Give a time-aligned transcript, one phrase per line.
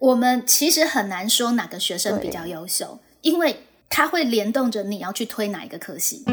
[0.00, 3.54] 我们其实很难说哪个学生比较优秀，因为
[3.90, 6.24] 它会联动着你要去推哪一个科系。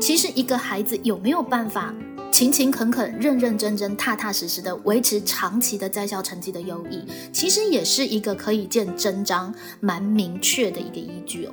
[0.00, 1.94] 其实一个孩子有没有办法
[2.32, 7.04] 勤勤恳恳、认认真真、踏踏实实的维持长期的在校成绩的优异，
[7.34, 11.52] 其实也是一个可以见真章、蛮明确的一个依据哦。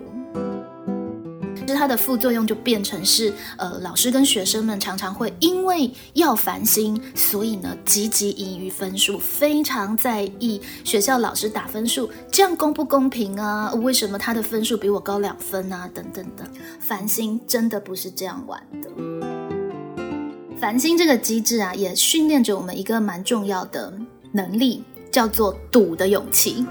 [1.74, 13.74] 它的副作用就变成是，呃，老师跟学生们常常会因为要烦心，所以呢，积极盈于分数，非常在意学校老师打分数，这样公不公平啊？
[13.76, 15.90] 为什么他的分数比我高两分啊？
[15.94, 16.44] 等等的，
[16.80, 18.90] 烦心真的不是这样玩的。
[20.58, 23.94] 烦心这个机制啊，也训练着我们一个蛮重要的
[24.32, 26.66] 能力，叫做赌的勇气。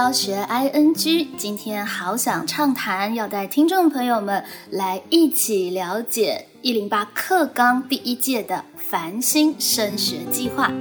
[0.00, 10.72] 教学 I N G，今天好想畅谈，要带听众朋友们来一起了解一零八课纲第一届的繁星升学计划。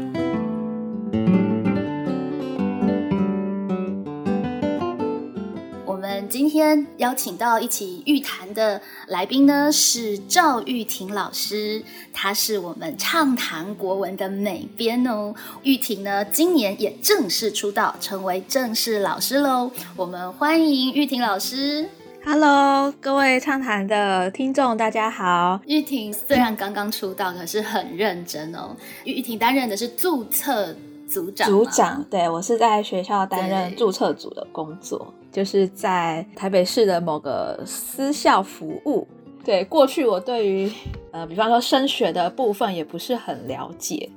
[6.69, 11.81] 天邀请到一起预谈的来宾呢，是赵玉婷老师，
[12.13, 15.33] 她是我们畅谈国文的美编哦。
[15.63, 19.71] 玉婷呢，今年也正式出道，成为正式老师喽。
[19.95, 21.89] 我们欢迎玉婷老师。
[22.23, 25.59] Hello，各位畅谈的听众，大家好。
[25.65, 28.75] 玉婷虽然刚刚出道，可是很认真哦。
[29.05, 30.75] 玉婷担任的是注册
[31.09, 35.11] 组长，组长，对我是在学校担任注册组的工作。
[35.31, 39.07] 就是在台北市的某个私校服务。
[39.43, 40.71] 对，过去我对于
[41.11, 44.09] 呃，比方说升学的部分也不是很了解。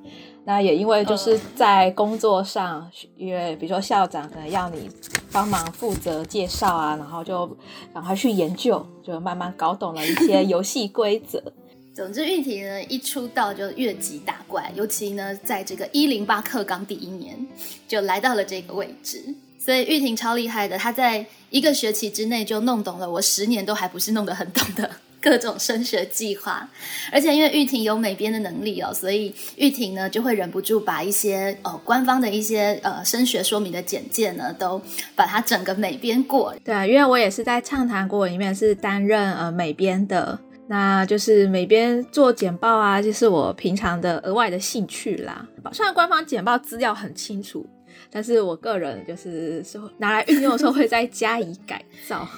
[0.44, 4.90] 那也因为就是在工作上，因为比如说校长可能要你
[5.30, 7.46] 帮忙负责介绍啊，然后就
[7.94, 11.40] 赶快去研究，就慢慢搞懂了一些游戏规则。
[11.94, 17.46] 总之，玉婷呢一出道就越级打怪，尤其呢在这个一零八课纲第一年
[17.86, 19.22] 就来到了这个位置。
[19.58, 26.66] 所以玉婷超厉害的，她在一个学期之内就弄懂了我十年都还不是弄得很懂的各种升学计划。
[27.12, 34.80] 而且因为玉婷有美编的能力哦，所以玉婷呢就会忍不住把一些呃官方的一些呃升学说明的简介呢，都
[35.14, 36.54] 把它整个美编过。
[36.64, 40.40] 对，因为我也是在畅谈国里面是担任呃美编的，
[40.72, 45.46] 那就是每边做简报啊，就是我平常的额外的兴趣啦。
[45.70, 47.66] 虽然官方简报资料很清楚。
[48.10, 52.28] 但是我个人就是说拿来运用的时候会再加以改造，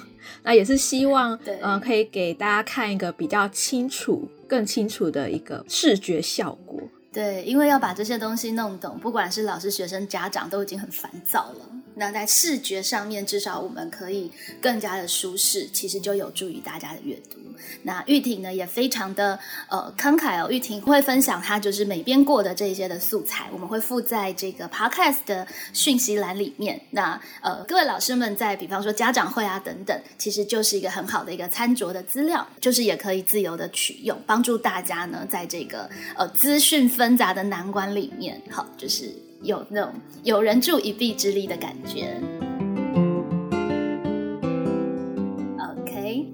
[0.42, 6.80] 那也是希望呃可以给大家看一个比较清楚、更清楚的一个视觉效果。
[7.12, 11.68] 对，因为要把这些东西弄懂，不管是老师、学生、家长都已经很烦躁了。
[11.96, 14.30] 那在视觉上面，至少我们可以
[14.60, 17.38] 更加的舒适，其实就有助于大家的阅读。
[17.82, 19.38] 那玉婷呢，也非常的
[19.69, 20.50] 呃慷慨哦。
[20.50, 26.81] 玉婷会分享她就是美编过的这些的素材，我们会附在这个 podcast 的讯息栏里面。
[26.91, 39.12] 那呃，各位老师们在比方说家长会啊等等，其实就是一个很好的一个餐桌的资料，就是也可以自由的取用，帮助大家呢在这个呃资讯纷杂的难关里面，好，就是
[39.43, 42.20] 有那种有人助一臂之力的感觉。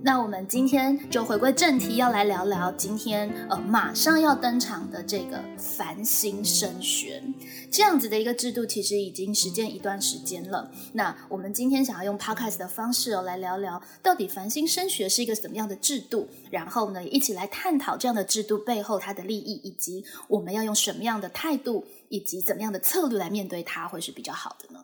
[0.02, 7.22] 那我们今天就回归正题，要来聊聊今天呃马上要登场的这个繁星升学
[7.70, 10.70] 这样子的一个制度，其实已经实践一段时间了。
[10.94, 16.26] 那我们今天想要用 podcast 的方式哦来聊聊，到底繁星升学是一个怎么样的制度？
[16.50, 24.80] 然后呢，一起来探讨这样的制度背后它的利益，以及我们要用什么样的态度以及怎么样的策略来面对它，会是比较好的呢？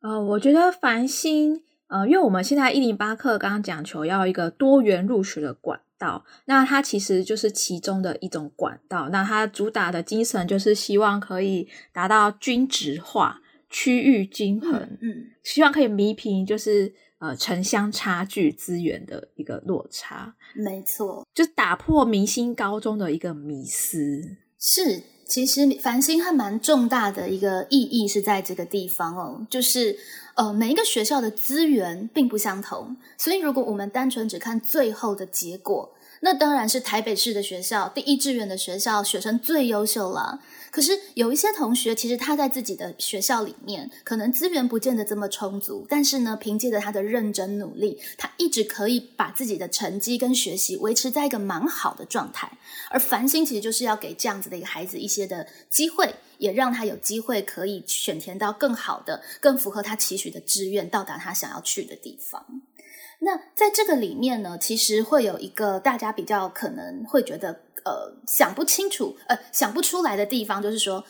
[0.00, 1.62] 呃，我觉得繁星。
[1.86, 9.10] 呃，因为我们现在一零八课刚刚讲求要一个多元入学的管道，那它其实就是其中的一种管道。
[9.10, 14.72] 那它主打的精神就是希望可以达到均值化、区域均衡，
[15.02, 20.34] 嗯，希望可以弥平就是呃城乡差距资源的一个落差。
[20.54, 24.36] 没错，就打破明星高中的一个迷思。
[24.58, 29.98] 是，其实繁星还蛮重大的一个意义是在这个地方哦，就是。
[30.34, 40.40] 呃，每一个学校的资源并不相同，所以如果我们单纯只看最后的结果，那当然是台北市的学校，第一志愿的学校，学生最优秀了。
[40.74, 52.50] 可是有一些同学，其实他在自己的学校里面，可能资源不见得这么充足，但是呢，凭借着他的认真努力，他一直可以把自己的成绩跟学习维持在一个蛮好的状态。
[52.90, 62.44] 而繁星其实就是要给这样子的一个孩子一些的机会，也让他有机会可以选填到更好的、更符合他期许的志愿，到达他想要去的地方。
[63.20, 71.04] 那在这个里面呢，其实会有一个大家比较可能会觉得呃想不清楚、呃想不出来的地方，就是说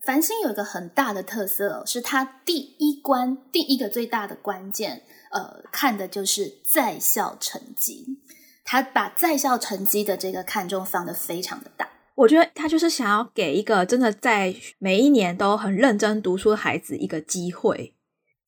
[0.00, 8.18] 繁星有一个很大的特色，是它第一关第一个最大的关键，呃，看的就是在校成绩。
[8.62, 11.88] 他把在校成绩的这个看重放的非常的大。
[12.14, 17.94] 我觉得他就是想要给一个真的在每一年都很认真读书的孩子一个机会。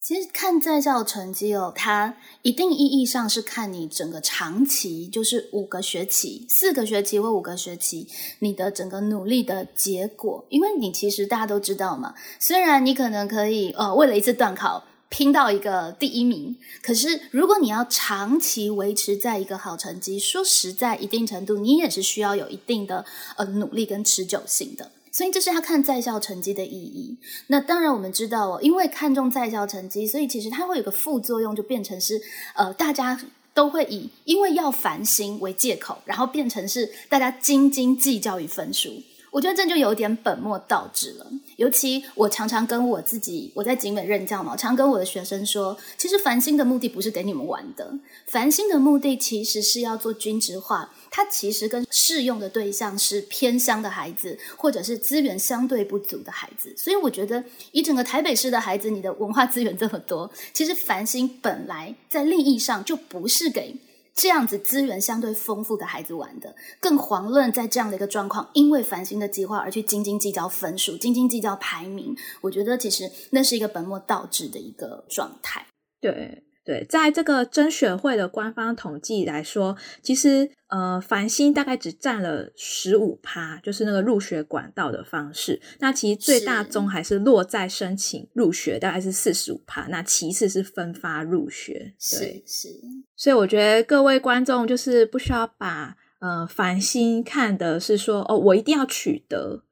[0.05, 8.09] 其实看在校成绩哦，它一定意义上是看你整个长期，就是五个学期、四个学期或五个学期，
[8.41, 10.45] 你的整个努力的结果。
[10.49, 23.05] 因为你其实大家都知道嘛，虽然你可能可以呃为了一次段考拼到一个第一名，可是如果你要长期维持在一个好成绩，说实在，一定程度你也是需要有一定的
[23.37, 24.91] 呃努力跟持久性的。
[25.13, 27.17] 所以这是他看在校成绩的意义。
[27.49, 32.21] 那当然我们知道哦，因为看重在校成绩，所以其实它会有个副作用，就变成是
[32.55, 33.21] 呃，大家
[33.53, 39.03] 都会以因为要烦心为借口，然后变成是大家斤斤计较于分数。
[39.33, 41.27] 我觉得这就有点本末倒置了。
[41.57, 47.95] 尤其我常常跟我自己，我在景美任教嘛，常跟我的学生说，其实繁星的目的不是给你们玩的，
[48.27, 50.93] 繁星的目的其实是要做均值化。
[51.11, 56.75] 它其实跟适用的对象是偏乡的孩子，或者是资源相对不足的孩子。
[56.77, 57.43] 所以我觉得，
[57.73, 63.75] 以整个台北市的孩子，你的文化资源这么多，其实繁星本来在利益上就不是给。
[64.15, 72.17] 这样子资源相对丰富的孩子玩的，更遑论在这样的一个状况，因为繁星的计划而去斤斤计较分数、斤斤计较排名。
[72.43, 75.67] 我觉得其实那是一个本末倒置的一个状态。
[76.01, 76.45] 对。
[76.65, 85.61] 对，在这个甄选会的官方统计来说，其实呃，繁星大概只占了十五趴，就是那个入学管道的方式。
[85.81, 89.89] 那其实最大宗还是落在申请入学，大概是四十五趴。
[89.89, 92.69] 那其次是分发入学，对，是。
[93.17, 99.65] 所以我觉得各位观众就是不需要把呃繁星看的是说哦，我一定要取得，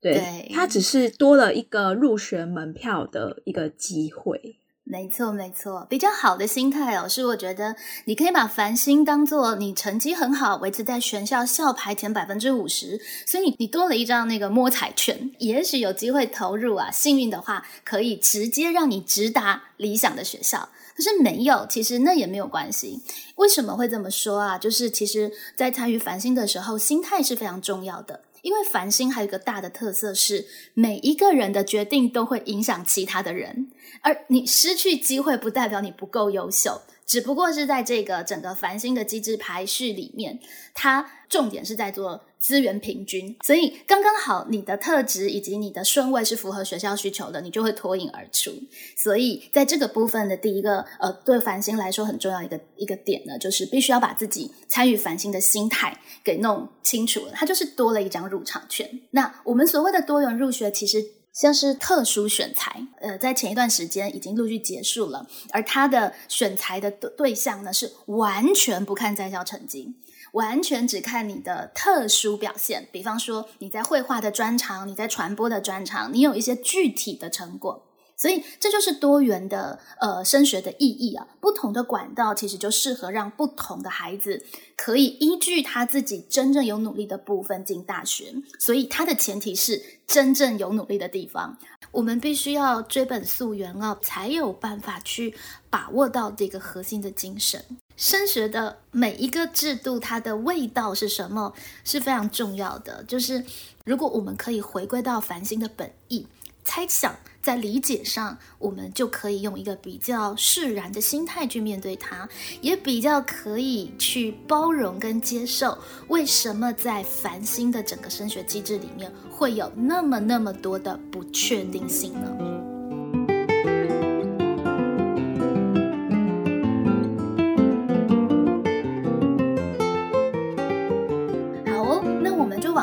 [0.00, 4.60] 对，它只是多了一个入学门票的一个机会。
[4.88, 7.74] 没错，没错，比较好的心态哦，是我觉得
[8.04, 20.68] 你可以把繁星当做你成绩很好，维持在全校校排前百分之五十，所以你你多了一张那个摸彩券，也许有机会投入啊，幸运的话可以直接让你直达理想的学校。
[20.96, 23.02] 可是没有，其实那也没有关系。
[23.34, 24.56] 为什么会这么说啊？
[24.56, 28.20] 就是其实，在参与繁星的时候，心态是非常重要的。
[28.46, 33.72] 因为繁星还有一个大的特色是，每一个人的决定都会影响其他的人，
[34.02, 36.80] 而你失去机会不代表你不够优秀。
[37.04, 40.38] 只不过是在这个整个繁星的机制排序里面，
[40.74, 48.52] 它重点是在做资源平均，所以刚刚好你的特质以及你的顺位是符合学校需求的，你就会脱颖而出。
[48.96, 58.88] 所以在这个部分的第一个呃，对繁星来说很重要一个一个点呢，就是必须要把自己参与繁星的心态给弄清楚了，它就是多了一张入场券。
[59.10, 61.04] 那我们所谓的多元入学，其实。
[61.36, 69.94] 像是特殊选材，呃，在前一段时间已经陆续结束了，而他的选材的对象呢，是完全不看在校成绩，
[70.36, 72.86] 完全只看你的特殊表现。
[72.92, 77.82] 比方说，你在绘画的专长，你在传播的专长，你有一些具体的成果。
[78.18, 84.42] 所以这就是多元的呃升学的意义啊，不同的管道其实就适合让不同的孩子
[84.74, 88.32] 可以依据他自己真正有努力的部分进大学。
[88.58, 91.58] 所以它的前提是真正有努力的地方，
[91.92, 95.34] 我们必须要追本溯源啊，才有办法去
[95.68, 97.62] 把握到这个核心的精神。
[97.96, 101.52] 升学的每一个制度，它的味道是什么
[101.84, 103.02] 是非常重要的。
[103.04, 103.44] 就是
[103.84, 106.26] 如果我们可以回归到繁星的本意。
[106.68, 112.28] 猜想在理解上，我们就可以用一个比较释然的心态去面对它，
[112.60, 115.78] 也比较可以去包容跟接受。
[116.08, 122.75] 为什么在繁星的整个升学机制里面会有那么那么多的不确定性呢？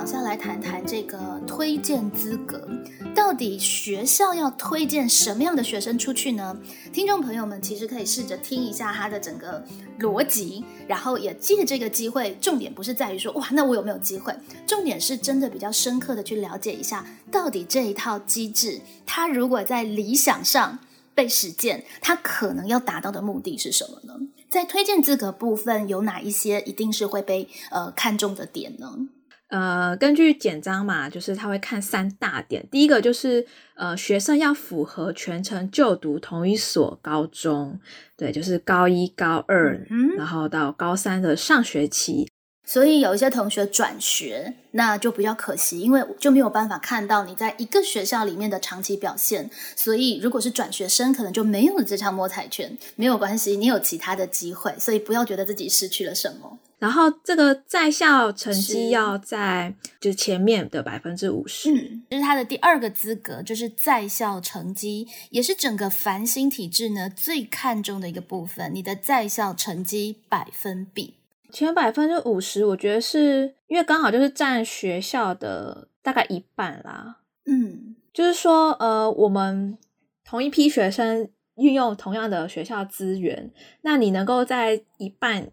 [0.03, 2.67] 往下来谈谈这个推荐资格。
[3.15, 6.59] 到底学校要推荐什么样的学生出去呢？
[6.91, 9.65] 听众朋友们其实可以试着听一下他的整个
[10.01, 14.35] 逻辑，然后也借这个机会，重点不是在于说哇，那我有没有机会？
[14.67, 20.79] 重点是真的比较深刻的去了解一下，到底这一套机制，它如果在理想上
[21.15, 24.19] 被实践，它可能要达到的目的是什么呢？
[24.49, 29.07] 在推荐资格部分，有哪一些一定是会被呃看中的点呢？
[29.53, 32.65] 呃，根据简章嘛，就是他会看三大点。
[32.71, 33.45] 第一个就是
[33.75, 37.79] 呃，学生要符合全程就读同一所高中，
[38.17, 42.27] 对，就是高一、高二，嗯然后到高三的上学期。
[42.65, 49.47] 所以有一些同学转学，那就比较可惜，因为就没有办法看到你在一个学校里面的长期表现。
[49.75, 52.75] 所以如果是转学生，可能就没有这场摸彩权。
[52.95, 56.57] 没有关系，你有其他的机会，所以不要觉得自己失去了什么。
[56.83, 68.69] 然后这个在校成绩要在就是前面的百分之五十，嗯，这是他的第二个资格，就是在校成绩，也是整个繁星体制呢最看重的一个部分。
[68.75, 71.13] 你的在校成绩百分比。
[71.53, 77.19] 前百分之五十，我觉得是因为刚好就是占学校的大概一半啦。
[77.45, 79.77] 嗯，就是说，呃，我们
[80.25, 83.49] 同一批学生运用同样的学校资源，
[83.83, 85.49] 那你能够在一半，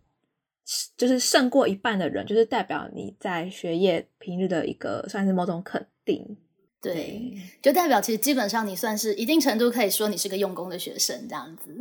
[0.97, 6.37] 就是胜过一半的人，就是代表你在学业平日的一个算是某种肯定。
[6.83, 11.77] 对，就代表其实基本上你算是一定程度可以说你是个用功的学生这样子。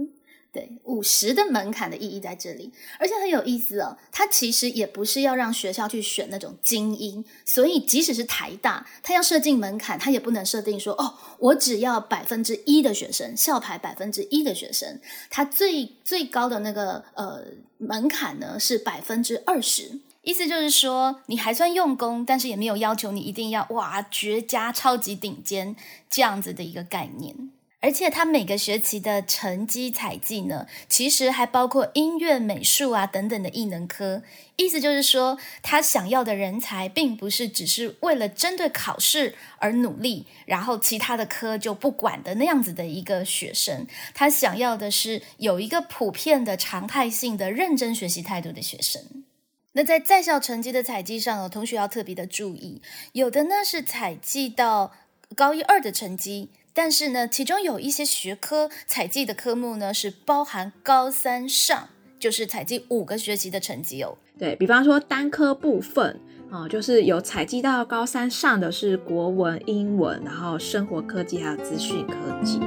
[0.52, 3.98] 对五十的门槛的意义在这里，而且很有意思哦。
[4.12, 17.44] 它其实也不是要让学校去选那种精英，所以即使是台大，它要设定门槛，它也不能设定说哦，我只要百分之一的学生，校排百分之一的学生，它最最高的那个呃
[17.78, 20.00] 门槛呢是百分之二十。
[20.22, 25.76] 意思就是说，你还算用功，但是也没有要求你一定要哇绝佳、超级顶尖
[26.10, 27.52] 这样子的一个概念。
[27.82, 34.22] 而且他每个学期的成绩采集呢，其实还包括音乐、美术啊等等的艺能科。
[34.58, 43.88] 意思就是说，他想要的人才，并不是只是为了针对考试而努力，然后其他的科就不管的那样子的一个学生。
[44.14, 49.24] 他想要的是有一个普遍的常态性的认真学习态度的学生。
[49.72, 52.82] 那在在校成绩的采集上，同学要特别的注意，
[53.14, 54.92] 有的呢是采集到
[55.34, 56.50] 高一二的成绩。
[56.82, 64.18] 但是呢，其中有一些学科采集的科目呢，是包含高三上，就是采集五个学期的成绩哦。
[64.38, 66.18] 对比方说单科部分
[66.50, 72.62] 啊，就是有采集到高三上的是国文、英文，然后生活科技还有资讯科技。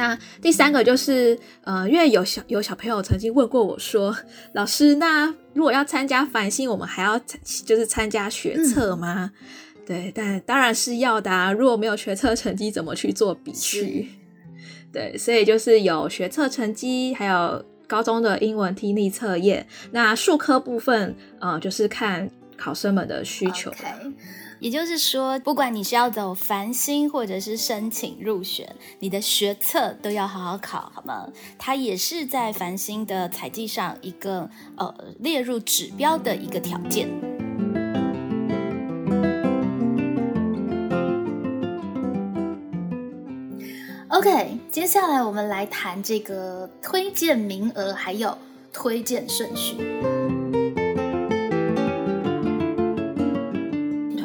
[0.00, 4.16] 那第三个就是，呃，因为有小有小朋友曾经问过我说，
[4.54, 9.30] 老师，那如果要参加繁星，我们还要就是参加学测吗？
[9.86, 11.52] 对，但当然是要的啊。
[11.52, 14.08] 如果没有学测成绩，怎么去做比序？
[14.90, 19.66] 对，所以就是有学测成绩，还有高中的英文听力测验。
[19.90, 23.70] 那数科部分，呃，就是看考生们的需求。
[24.60, 31.26] 也就是说，不管你是要走繁星，或者是申请入选，你的学测都要好好考，好吗？
[31.58, 37.08] 它也是在繁星的采集上一个呃列入指标的一个条件。
[44.08, 48.36] OK，接下来我们来谈这个推荐名额，还有
[48.70, 49.78] 推荐顺序。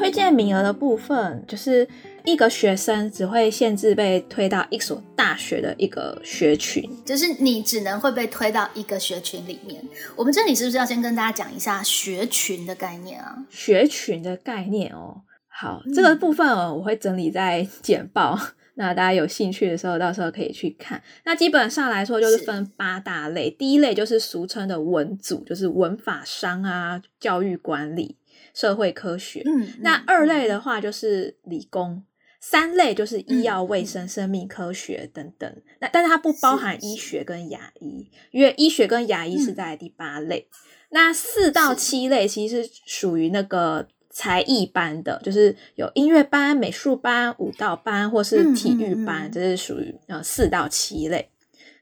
[0.05, 1.87] 推荐名额的部分，就是
[2.23, 9.83] 一个学生只会限制被推到一所大学的一个学群，就是你只能会被推到一个学群里面。
[10.15, 13.35] 我们这里是不是要先跟大家讲一下学群的概念啊？
[13.49, 18.39] 学群的概念哦，好，这个部分哦，我会整理在简报，
[18.77, 21.01] 那大家有兴趣的时候，到时候可以去看。
[21.25, 28.17] 那基本上来说，就是分八大类，第一类就是俗称的文组，就是文法商啊，教育管理。
[28.55, 32.01] 社会科学，嗯，那二类的话就是理工，
[32.39, 35.61] 三类就是医药卫生、生命科学等等。
[35.81, 40.47] 那但是它不包含医学跟牙医，因为医学跟牙医是在第八类。
[40.91, 51.29] 那四到七类其实是属于那个才艺班的，就是有音乐班、美术班、舞蹈班或是体育班，这是属于呃四到七类。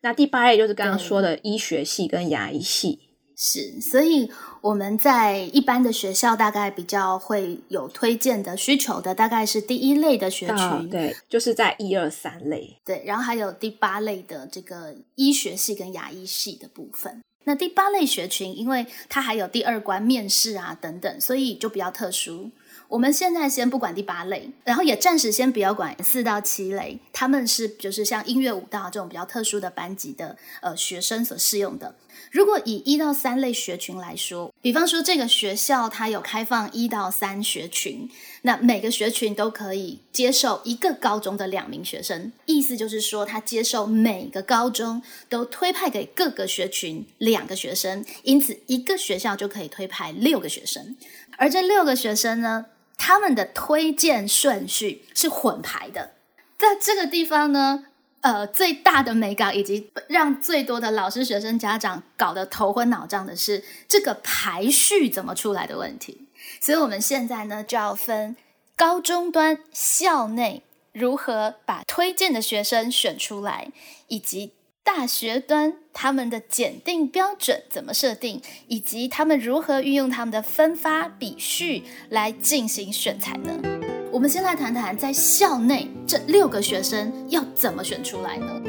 [0.02, 3.03] 那第八类就是刚刚说的医学系跟牙医系。
[3.36, 17.22] 是，所以我们在一般的学校大概比较会有推荐的需求的，大概是第一类的学群，对，就是在一二三类，对，然后还有第八类的这个医学系跟牙医系的部分。
[17.46, 22.52] 那第八类学群，因为它还有第二关面试啊等等，所以就比较特殊。
[22.88, 31.96] 我们现在先不管第八类，然后也暂时先不要管四到七类，他们是就是像音乐、舞蹈这种比较特殊的班级的呃学生所适用的。
[32.34, 38.10] 如果以一到三类学群来说，比方说这个学校它有开放一到三学群，
[38.42, 50.98] 那每个学群都可以接受一个高中的两名学生，意思就是说，他接受每个高中都推派给各个学群两个学生，因此一个学校就可以推派六个学生，
[51.38, 52.66] 而这六个学生呢？
[52.98, 56.14] 他们的推荐顺序是混排的，
[56.58, 57.86] 在这个地方呢，
[58.24, 66.28] 呃，最大的美感以及让最多的老师、学生、家长搞得头昏脑胀的是这个排序怎么出来的问题。
[66.60, 68.36] 所以，我们现在呢就要分
[68.76, 73.72] 高中端校内如何把推荐的学生选出来，
[74.08, 74.54] 以及。
[74.86, 83.83] 大学端他们的检定标准怎么设定，以及他们如何运用他们的分发比序来进行选材呢？
[84.14, 88.62] 我们先来谈谈在校内这六个学生要怎么选出来呢？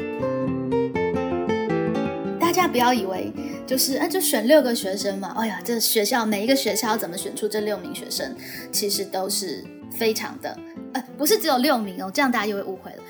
[2.39, 3.31] 大家不要以为
[3.67, 5.35] 就是啊，就选六个学生嘛。
[5.37, 8.35] 哎呀，这学校每一个学校怎么选出这六名学生，
[8.71, 10.57] 其实都是非常的，
[10.93, 13.03] 呃，不是只有六名哦，这样大家又会误会了。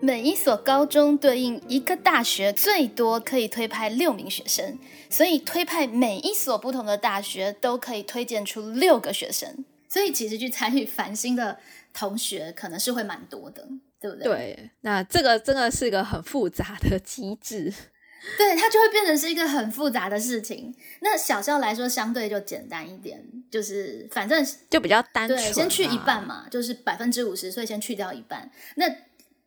[0.00, 4.76] 每一所高中对应一个大学，最多可以推派六名学生，
[5.08, 9.64] 所以推派每一所不同的大学都可以推荐出六个学生。
[9.88, 11.58] 所以其实去参与繁星的
[11.92, 13.66] 同学可能是会蛮多的，
[14.00, 14.24] 对不对？
[14.24, 17.72] 对，那这个真的是一个很复杂的机制，
[18.36, 20.74] 对，它就会变成是一个很复杂的事情。
[21.00, 28.50] 那小校来说相对就简单一点，就是反正就比较单纯，先去一半嘛，就是百分之五十，所以先去掉一半。
[28.74, 28.84] 那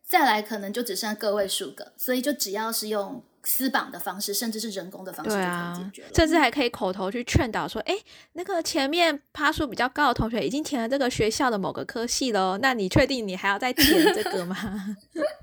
[0.06, 7.96] 再来可能就只剩下个位数个，所以就只要是用私榜的方式，甚至是人工的方式就可以解决了，甚至还可以口头去劝导说：“哎，
[8.34, 14.96] 那个前面趴数比较高的同学已经填了这个学校的某个科系喽，那你确定你还要再填这个吗？”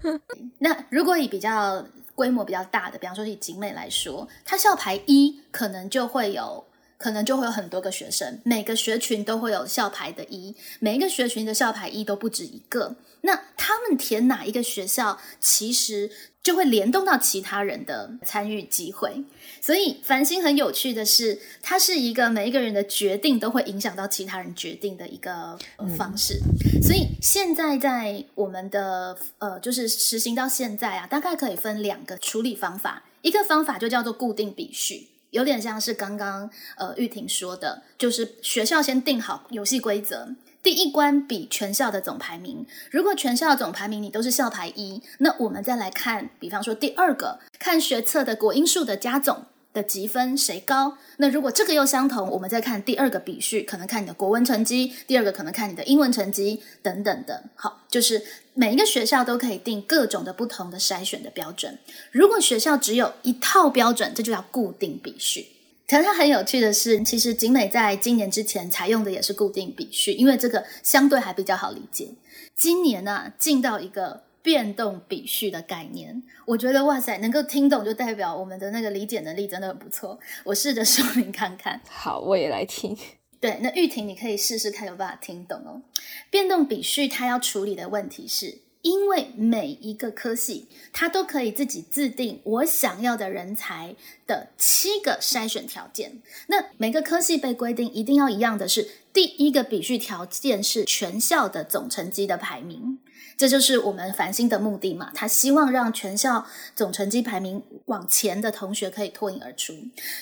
[0.59, 1.85] 那如果以比较
[2.15, 6.65] 规模比较大的，比方说以景美来说，它校牌一可能就会有。
[6.99, 12.95] 可能就会有很多个学生，每个学群都会有校牌的一，每一个学群的校牌一都不止一个。
[13.21, 16.09] 那他们填哪一个学校，其实
[16.47, 19.21] 就会联动到其他人的参与机会。
[19.59, 25.59] 所以繁星很有趣的是，它是一个每一个人的决定都会影响到其他人决定的一个
[25.97, 26.39] 方式。
[26.81, 35.09] 所以现在在我们的呃，就是实行到现在啊，大概可以分两个处理方法，一个方法就叫做固定比序。
[35.31, 40.33] 有点像是刚刚呃玉婷说的，就是学校先定好游戏规则，
[40.67, 42.65] 第一关比全校的总排名。
[42.91, 49.45] 如果全校总排名你都是校排一，那我们再来看，比方说第二个，看学测的国英数的加总。
[49.73, 50.97] 的积分谁高？
[51.17, 57.43] 那如果这个又相同，我们再看第二个比序，可能看你的国文成绩，第二个可能看你的英文成绩等等的。
[57.55, 58.21] 好，就是
[58.55, 61.77] 每一个学校都可以定各种的不同的筛选的标准。
[62.11, 65.47] 如果学校只有一套标准，这就叫固定比序。
[65.87, 72.09] 可是它很有趣的是，其实景美在今年之前采用的也是固定比序，因为这个相对还比较好理解。
[72.53, 74.27] 今年呢，进到一个。
[74.43, 80.17] 变动比序的概念，我觉得哇塞，能够听懂就代表我们的那个理解能力真的很不错。
[80.45, 81.81] 我试着 说明看看。
[81.89, 82.97] 好，我也来听。
[83.41, 85.81] 对，那玉婷你可以试试看有办法听懂哦。
[86.29, 96.21] 变动比序它要处理的问题是，因为每一个科系它都可以自己自定我想要的人才的七个筛选条件。
[96.47, 102.99] 那每个科系被规定一定要一样的是，第一个比序条件是全校的总成绩的排名。
[103.35, 105.11] 这就是我们繁星的目的嘛？
[105.13, 109.73] 他希望让全校总成绩排名往前的同学可以脱颖而出。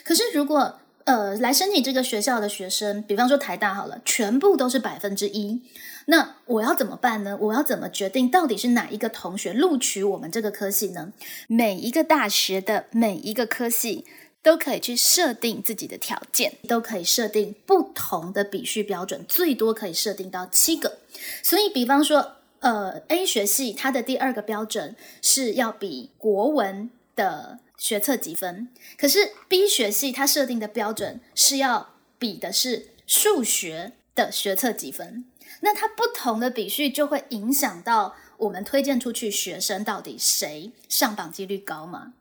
[0.04, 5.62] 可是，如果呃来申请这个学校的学生，比方说台大好了，全部都是百分之一，
[6.06, 7.38] 那我要怎么办呢？
[7.42, 11.14] 我要怎么决定到底是哪一个同学录取我们这个科系呢？
[11.48, 14.06] 每一个大学的每一个科系
[14.42, 21.00] 都可以去设定自己的条件，都可以设定不同的比序标准，最多可以设定到七个。
[21.42, 22.34] 所以，比方说。
[22.62, 35.26] 呃，A 学系它的第二个标准是要比国文的学测积分，可是 B 学系它设定的标准是要比的是数学的学测积分。
[35.62, 42.14] 那它不同的比序就会影响到我们推荐出去学生到底谁上榜几率高吗？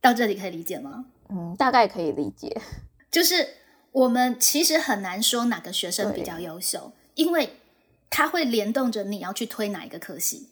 [0.00, 1.06] 到这里可以理解吗？
[1.30, 2.60] 嗯，大概可以理解。
[3.10, 3.48] 就是
[3.92, 7.56] 我们其实很难说哪个学生比较优秀，因为。
[8.16, 10.46] 它会联动着你要去推哪一个科系，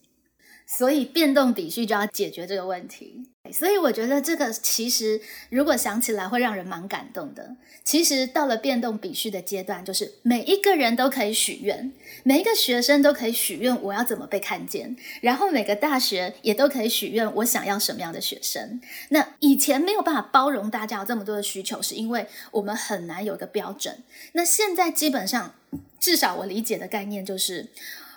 [0.66, 3.30] 所以变动比序就要解决这个问题。
[3.50, 7.56] 所以我觉得这个其实如果想起来会让人蛮感动的。
[7.84, 18.80] 其实到了变动比序的阶段，就是每一个人都可以许愿，每一个学生都可以许愿我要怎么被看见，然后每个大学也都可以许愿我想要什么样的学生。
[19.08, 23.98] 那以前没有办法包容大家有这么多的需求，是因为我们很难有个标准。
[24.34, 25.56] 那现在基本上，
[25.98, 27.66] 至少我理解的概念就是，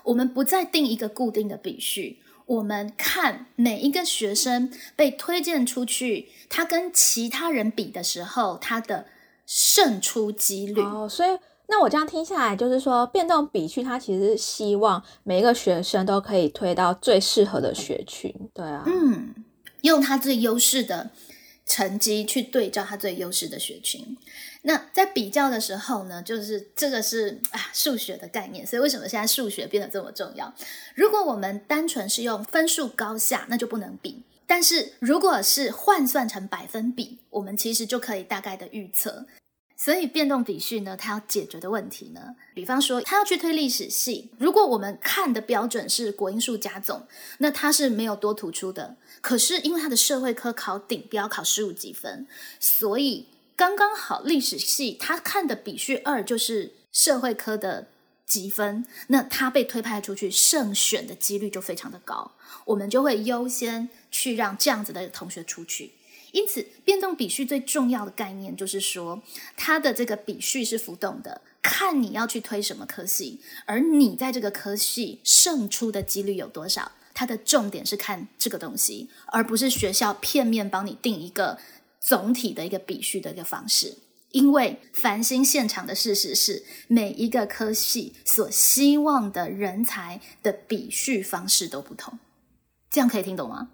[0.03, 2.19] 我们不再定一个固定的比序。
[2.45, 9.05] 我们看每一个学生被推荐出去，他跟其他人比的时候，他的
[9.45, 10.81] 胜出几率。
[10.81, 18.31] 哦，所以那我这样听下来，就是说变动比去，他其实是希望每一个学生都可以推到最适合的学群。
[18.53, 19.33] 对啊，嗯，
[19.81, 21.09] 用他最优势的
[21.65, 24.17] 成绩去对照他最优势的学群。
[24.61, 30.53] 那在比较的时候呢，就是这个是啊数学的概念，所以为什么现在数学变得这么重要？
[30.95, 39.25] 如果我们单纯是用分数高下，那就不能比；但是如果是换算成百分比，我们其实就可以大概的预测。
[39.77, 47.05] 所以变动比序呢，它要解决的问题呢，比方说他要去推历史系，如果我们看的标准是国英数加总，
[47.39, 48.95] 那他是没有多突出的。
[49.21, 52.27] 可是因为他的社会科考顶标考十五几分，
[52.59, 53.27] 所以。
[53.57, 57.87] 刚刚好，历史系他看的比序二就是社会科的
[58.25, 62.33] 积分，那他被推派出去胜选的几率就非常的高，
[62.65, 65.93] 我们就会优先去让这样子的同学出去。
[66.35, 69.21] 因此，变动比序最重要的概念就是说，
[69.55, 81.57] 它的这个比序是浮动的，看你要去推什么科系，而你在这个科系胜出的几率有多少，它的重点是看这个东西，而不是学校片面帮你定一个。
[82.07, 83.97] 总体的一个比序的一个方式，
[84.29, 92.19] 因为繁星现场的事实是，每一个科系所希望的人才的比序方式都不同，
[92.91, 93.69] 这样可以听懂吗？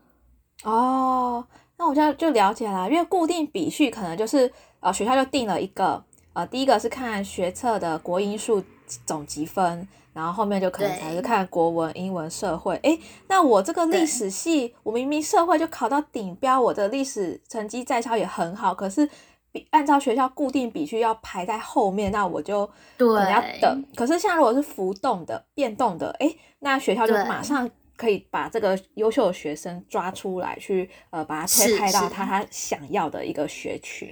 [0.64, 1.46] 哦，
[1.82, 8.64] 那我现在就了解啦，因为固定比序可能就是呃学校就定了一个呃第一个是看学测的国英数
[9.04, 9.88] 总积分。
[10.14, 12.78] 然后后面就可能才是看国文、英文、社会。
[12.84, 19.10] 诶，那我这个历史系，我明明社会就考到顶标，我的历史成绩在校也很好，可是
[19.54, 23.86] 比按照学校固定比序要排在后面，那我就可能要等。
[23.96, 27.70] 可是像如果是浮动的、变动的，哎，那学校就马上
[28.02, 34.12] 可以把这个优秀的学生抓出来，去呃把他推派到他他想要的一个学群。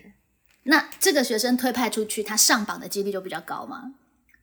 [0.64, 3.96] 那这个学生推派出去，他上榜的几率就比较高吗？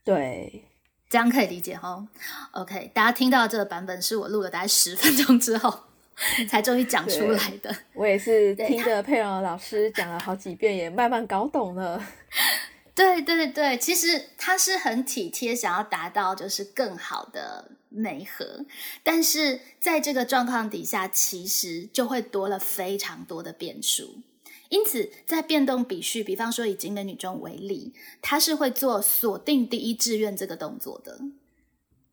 [0.03, 0.65] 对。
[1.09, 2.05] 这样可以理解哈
[2.51, 5.73] ，OK，大家听到这个版本是我录了大概十分钟之后
[6.51, 7.73] 才终于讲出来的。
[7.95, 12.05] 我也是听着佩蓉老师讲了好几遍，也慢慢搞懂了。
[12.97, 18.65] 对对对，其实他是很体贴，想要达到就是更好的美和，
[19.05, 24.23] 但是在这个状况底下，其实就会多了非常多的变数。
[24.71, 31.21] 因此，在变动比序，比方说以景美女中为例，它是会做锁定第一志愿这个动作的。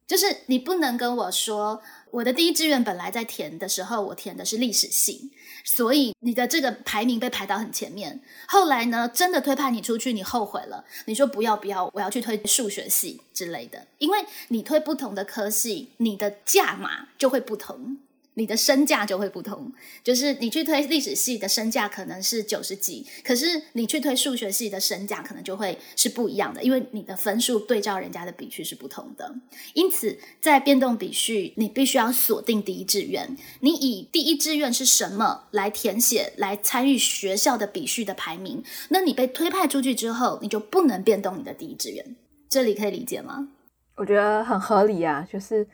[0.05, 1.81] 就是你不能跟我说，
[2.13, 5.32] 我的第一志愿本来在填的时候，我填的是历史系，
[5.63, 8.21] 所以你的这个排名被排到很前面。
[8.47, 13.88] 后来呢，真的推派你出去，你后悔了，你说不要不要，我要去推数学系之类的。
[13.97, 17.97] 因为你推不同的科系，你的价码就会不同。
[18.35, 19.71] 你的身价就会不同，
[20.03, 29.35] 就是你去推历史系的身价可能是九十几，可是你去推数学系的身价可能就会是不一样的，因为你的分数对照人家的比序是不同的。
[29.73, 38.63] 因此，在变动比序，你必须要锁定第一志愿，你以第一志愿是什么来填写，来参与学校的比序的排名。
[38.89, 42.15] 那你被推派出去之后，你就不能变动你的第一志愿。
[42.49, 43.49] 这里可以理解吗？
[43.95, 45.67] 我觉得很合理啊，就是。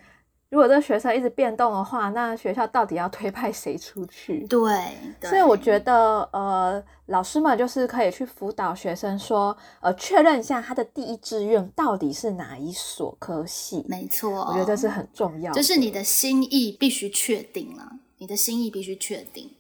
[0.50, 4.46] 如果这个学生一直变动的话，那学校到底要推派谁出去？
[4.48, 4.60] 对，
[5.30, 13.86] 所以我觉得，呃，老师们就是可以去辅导学生，说，呃，确认一下他的第一志愿到底是哪一所科系。
[13.88, 19.52] 没错，我觉得这是很重要，就是你的心意必须确定了，你的心意必须确定。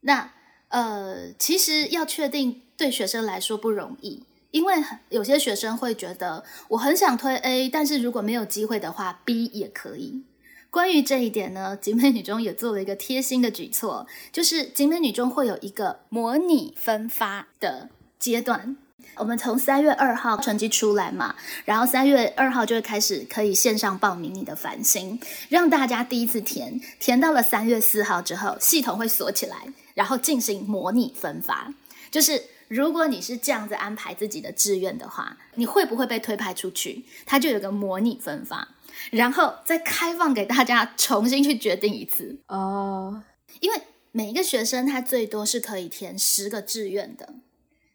[0.00, 0.32] 那，
[0.68, 4.24] 呃，其实要确定对学生来说不容易。
[4.52, 4.74] 因为
[5.08, 10.22] 有些学生会觉得我很想推 A，但是如果没有机会的话，B 也可以。
[10.70, 17.88] 关于这一点呢，集美女中也做了一个贴心的举措，就是集美女中会有一个模拟分发的
[18.18, 18.76] 阶段。
[19.16, 21.34] 我们从三月二号成绩出来嘛，
[21.64, 29.56] 然后三月二号就会开始可以线上报名你的繁星，让大家第一次填，填到了三月四号之后，系统会锁起来，
[29.94, 31.72] 然后进行模拟分发，
[32.10, 32.42] 就是。
[32.72, 37.04] 如果你是这样子安排自己的志愿的话，你会不会被推派出去？
[37.26, 38.66] 它就有个模拟分发，
[39.10, 43.22] 然后再开放给大家重新去决定一次哦。
[43.60, 43.78] 因为
[44.10, 47.34] 每一个学生他最多是可以填十个志愿的，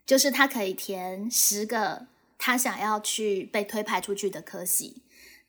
[0.06, 2.06] 就是他可以填十个
[2.38, 5.02] 他想要去被推派出去的科系。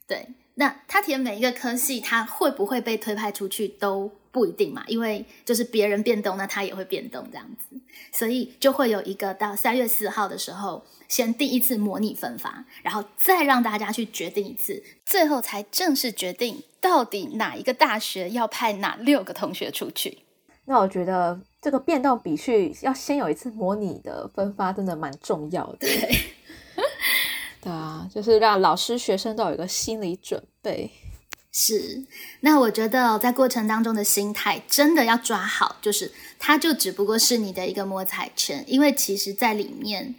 [0.06, 0.28] 对，
[0.60, 20.18] 那他填每一个科系，他会不会被推派出去都不一定嘛，因为就是别人变动，那他也会变动这样子，所以就会有一个到三月四号的时候，先第一次模拟分发，然后再让大家去决定一次，最后才正式决定到底哪一个大学要派哪六个同学出去。
[20.64, 25.76] 那我觉得这个变动比序要先有一次模拟的分发，真的蛮重要的。
[25.78, 26.18] 对。
[27.68, 30.90] 啊，就是让老师、学生都有一个心理准备。
[31.50, 32.04] 是，
[32.40, 40.14] 那我觉得在过程当中的心态真的要抓好，就是它就只不过是你的一个摸彩圈，因为其实在里面，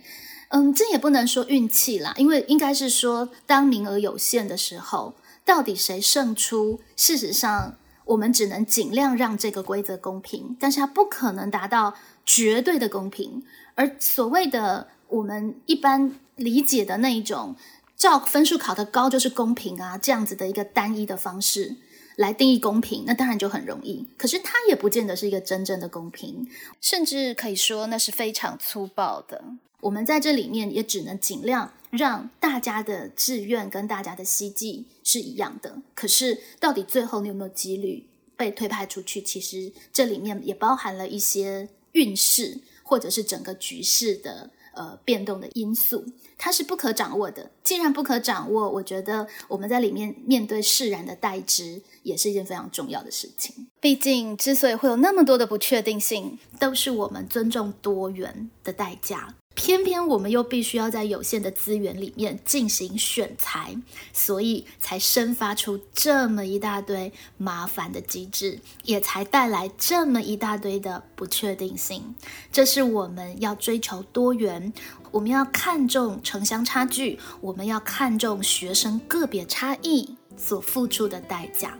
[0.49, 5.13] 嗯，这也不能说运气啦，因为应该是说，当名额有限的时候，
[5.45, 6.81] 到底谁胜出？
[6.97, 11.93] 事实上，我们只能尽量让这个规则公平，但是它不可能达到
[12.25, 13.43] 绝对的公平。
[13.75, 16.15] 而所谓的我们一般。
[16.39, 17.55] 理解的那一种，
[17.95, 21.75] 照分数考得高就是公平啊，这样子的一个单一的方式
[22.15, 24.07] 来定义公平，那当然就很容易。
[24.17, 26.47] 可是它也不见得是一个真正的公平，
[26.79, 29.43] 甚至可以说那是非常粗暴的。
[29.81, 35.81] 我们在这里面也只能尽量让大家的志愿跟大家的希冀是一样的。
[35.93, 39.21] 可是到底最后你有没有几率被推派出去？
[39.21, 44.51] 其实这里面也包含了一些运势，或者是整个局势的。
[44.73, 46.05] 呃，变动的因素，
[46.37, 47.51] 它是不可掌握的。
[47.63, 53.67] 既然不可掌握，我觉得我们在里面面对释然的代之，也是一件非常重要的事情。
[53.79, 59.35] 毕竟，之所以会有那么多的不确定性，都是我们尊重多元的代价。
[59.59, 63.75] 偏偏我们又必须要在有限的资源里面进行选材，
[64.13, 72.15] 所以才生发出这么一大堆麻烦的机制，也才带来这么一大堆的不确定性。
[72.53, 74.71] 这是我们要追求多元，
[75.11, 81.77] 我们要看重城乡差距，我们要看重学生个别差异所付出的代价。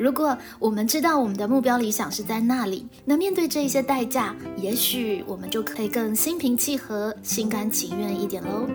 [0.00, 8.66] 如果我们知道我们的目标理想是在那里，那面对这一些代价，也许我们就可以更心平气和、心甘情愿一点喽。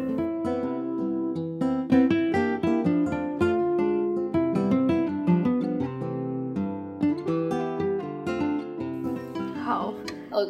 [9.63, 9.91] 好，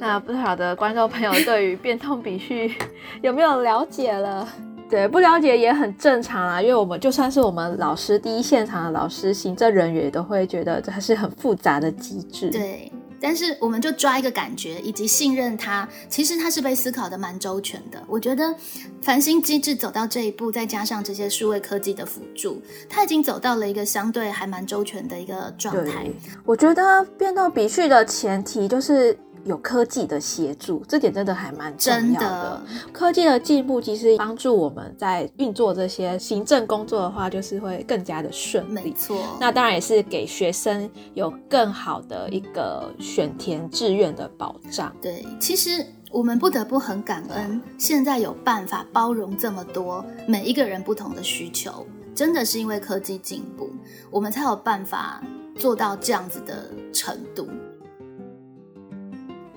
[0.02, 2.76] 那不晓得观众朋友对于变通比序
[3.24, 4.46] 有没有了解了？
[4.89, 12.50] 对，不了解也很正常啊，因为我们就算是我们老师第一现场的老师，行政人员都会觉得这还是很复杂的机制。
[12.52, 18.02] 对，但是我们就抓一个感觉，以及信任他，其实他是被思考的蛮周全的。
[18.08, 18.54] 我觉得
[19.02, 26.06] 繁星机制走到这一步，再加上这些数位科技的辅助，他已经走到了一个相对还蛮周全的一个状态。
[26.45, 29.17] 我觉得变动比序的前提就是。
[29.46, 32.62] 有科技的协助，这点真的还蛮重要的。
[32.92, 38.72] 科技的进步其实帮助我们在运作这些行政工作的话，就是会更加的顺利。
[38.72, 44.92] 没错，那当然也是给学生有更好的一个选填志愿的保障。
[45.00, 53.70] 对，其实我们不得不很感恩，现在有办法包容这么多每一个人不同的需求，真的是因为科技进步，
[54.10, 55.22] 我们才有办法
[55.56, 57.48] 做到这样子的程度。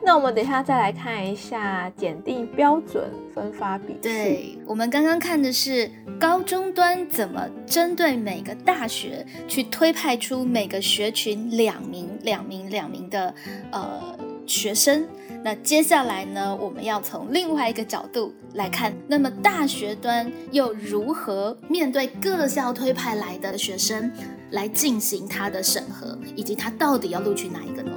[0.02, 3.94] 那我们等一下再来看一下检定标准分发比。
[4.00, 13.34] 对，我们刚刚看的是高中端怎么针对每个大学去推派出每个学群两名、两名、两名的
[13.70, 15.06] 呃学生。
[15.44, 24.11] 那接下来呢，我们要从另外一个角度来看，那么大学端又如何面对各校推派来的学生
[24.50, 27.92] 来进行他的审核，以及他到底要录取哪一个呢？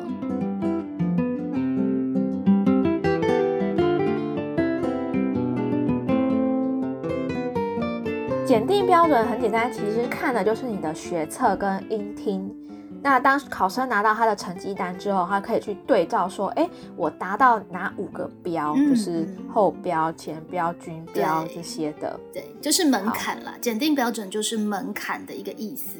[8.52, 12.54] 检定标准很简单，其实看的就是你的学测跟音听。
[13.02, 22.20] 那当考生拿到他的成绩单之后，他可以去对照说，哎，我达到哪五个标，就是后标、前标、均标这些的。
[22.34, 23.54] 对，就是门槛啦。
[23.62, 26.00] 检定标准就是门槛的一个意思。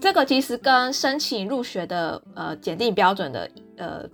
[0.00, 4.04] 这个其实跟申请入学的呃检定标准的呃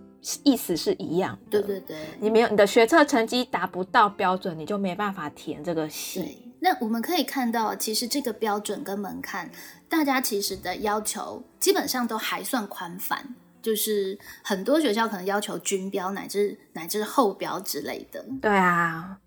[0.45, 1.63] 意思是一样的。
[1.63, 6.48] 对对对，你没有你的学测成绩达不到标准，你就没办法填这个系。
[6.61, 9.51] 那我们可以看到，其实这个标准跟门槛，
[9.89, 18.25] 大家其实的要求基本上都还算宽泛，就是很多学校可能要求均标乃至乃至后标之类的。
[18.43, 19.19] 对啊，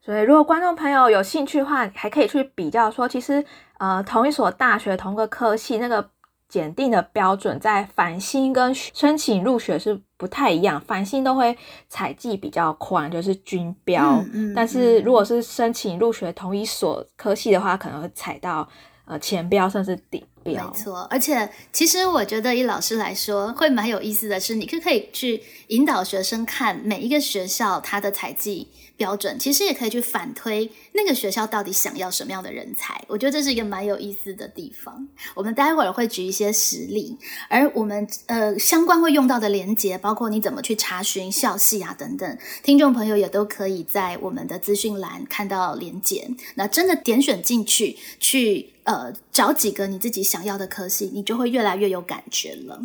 [0.00, 3.44] 所以如果观众朋友有兴趣的话，还可以去比较说，其实
[3.78, 6.10] 呃同一所大学同个科系那个
[6.48, 11.56] 检定的标准，在返新跟申请入学是不太一样，繁星都会
[11.88, 14.22] 采集比较宽，就是均标。
[14.26, 14.54] 嗯嗯。
[14.54, 18.68] 但是如果是申请入学同一所科系的话，可能会采到
[19.06, 20.66] 呃前标甚至顶标。
[20.66, 28.68] 没错，而且其实我觉得以老师来说，会蛮有意思的是，你可可以去引导学生看每一个学校它的采计。
[29.00, 35.08] 标准其实也可以去反推那个学校到底想要什么样的人才，我觉得这是一个蛮有意思的地方。
[35.34, 37.16] 我们待会儿会举一些实例，
[37.48, 46.28] 而我们呃相关会用到的连接，包括你怎么去查询校系啊等等，听众朋友也都可以在我们的资讯栏看到连接。
[46.56, 48.68] 那真的点选进去去。
[48.90, 52.80] 呃，找几个你自己想要的科系，你就会越来越有感觉了。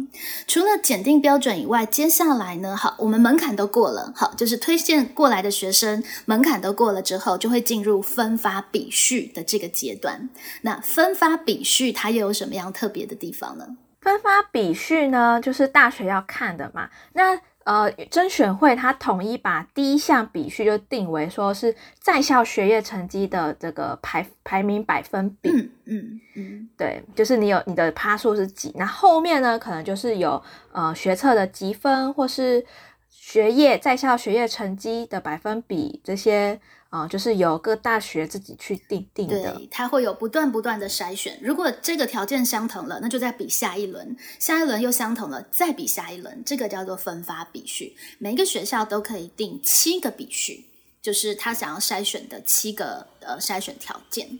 [0.45, 10.29] 除了检定标准以外，接下来呢，好，我们门槛都过了，好，就是推荐过来的学生门槛都过了之后，就会进入分发笔序的这个阶段。
[10.61, 13.65] 那分发笔序它又有什么样特别的地方呢？
[14.01, 16.87] 分发笔序呢，就是大学要看的嘛。
[17.13, 25.49] 那呃，甄选会它统一把第一项比序就定为说是在校学业成绩的这个排排名百分比，
[25.85, 32.65] 嗯嗯，对，就是你有你的趴数是几，那后面呢可能就是有呃学测的积分或是
[33.09, 36.59] 学业在校学业成绩的百分比这些。
[36.89, 41.37] 啊，就是由各大学自己去定定的，对，它会有不断不断的筛选。
[41.41, 47.97] 如果这个条件相同了，那就再比下一轮，下一轮又相同了，再比下一轮，这个叫做分发比序。
[48.17, 50.67] 每一个学校都可以定七个比序，
[51.01, 54.39] 就是他想要筛选的七个呃筛选条件。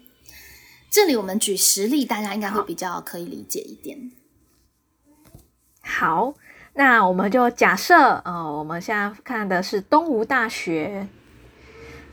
[0.90, 4.12] 这里我们举实例，大家应该会比较可以理解一点。
[5.82, 6.34] 好，
[6.76, 11.06] 那我们就假设，呃，我们现在看的是东吴大学。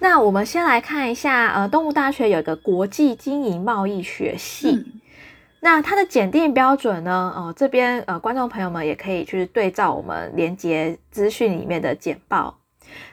[0.03, 4.85] 那我们先来看一下，呃，东吴大学有一个国际经营贸易学系，
[5.61, 7.33] 那它的检定标准呢？
[7.37, 12.59] 哦，这边呃，观众朋友们也可以去对照我们连接资讯里面的简报。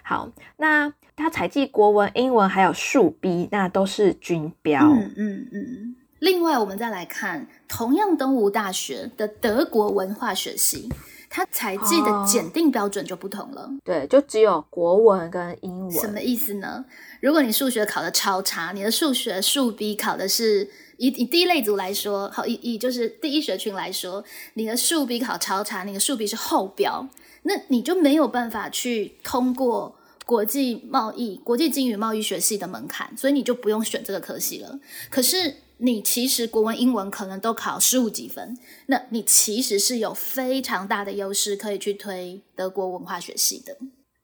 [0.01, 4.81] 好，那它采集国文、英文还有数 B，那都是均标。
[4.81, 5.95] 嗯嗯嗯。
[6.17, 10.89] 另外，我们再来看同样东吴大学的德国文化学系。
[11.29, 15.91] 它采集的检定标准就不同了，对，就只有国文跟英文。
[15.91, 16.83] 什么意思呢？
[17.21, 24.23] 如果你数学考的超差，你的数学数 B 考的是以以第一类族来说，好以以就是第一学群来说，
[24.55, 27.07] 你的数 B 考超差，你的数 B 是后标，
[27.43, 34.79] 那你就没有办法去通过国际贸易、国际经营贸易学系的门槛，所以你就不用选这个科系了。
[35.11, 35.57] 可是。
[35.79, 43.77] 你其实国文、英文可能都考十五几分，那你其实是有非常大的优势可以去推德国文化学系的，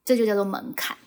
[0.04, 0.98] 这就叫做门槛。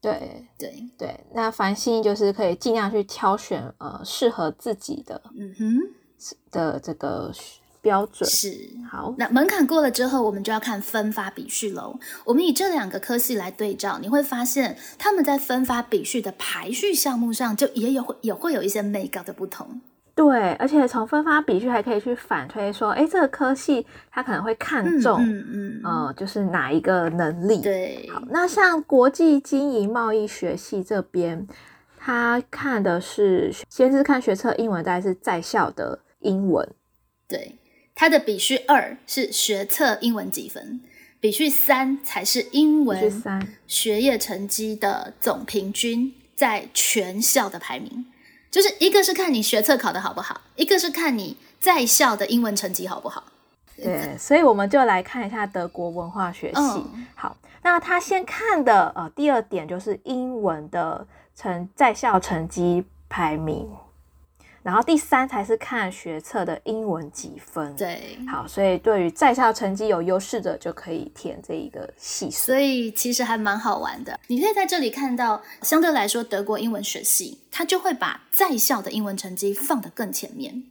[0.00, 5.78] 对对对，那繁星就是可以尽量去挑选呃适合自己的，嗯哼
[6.50, 7.30] 的这个
[7.80, 8.54] 标准是
[8.90, 9.14] 好。
[9.18, 11.98] 那门槛过了之后，我们就要看分发比序喽。
[12.24, 19.80] 我们以这两个科系来对照，你会发现他们在分发比序的排序项目上，就也有也会有一些美高的不同。
[20.12, 27.62] 对，而且从分发比序还可以去反推说，哎，这个科系它可能会看重，嗯嗯，呃，就是哪一个能力？
[27.62, 31.46] 对，好，那像国际经营贸易学系这边，
[31.96, 36.68] 他看的是先是看学测英文，再是在校的英文。
[37.26, 37.56] 对，
[38.00, 40.80] 它的比序二是学测英文几分，
[41.20, 48.06] 比序三才是英文三学业成绩的总平均，在全校的排名。
[48.50, 53.22] 就是一个是看你学测考的好不好，一个是看你在校的英文成绩好不好。
[53.76, 56.82] 对，所以我们就来看一下德国文化学系。
[57.14, 63.68] 好，那他先看的呃第二点就是英文的成在校成绩排名。
[64.62, 67.74] 然后第三才是看学测的英文几分。
[67.76, 72.30] 对，好，所以对于在校成绩有优势的就可以填这一个系。
[72.30, 74.18] 所以其实还蛮好玩的。
[74.26, 80.64] 你可以在这里看到，相对来说德国英文学系，他就会把在校的英文成绩放得更前面。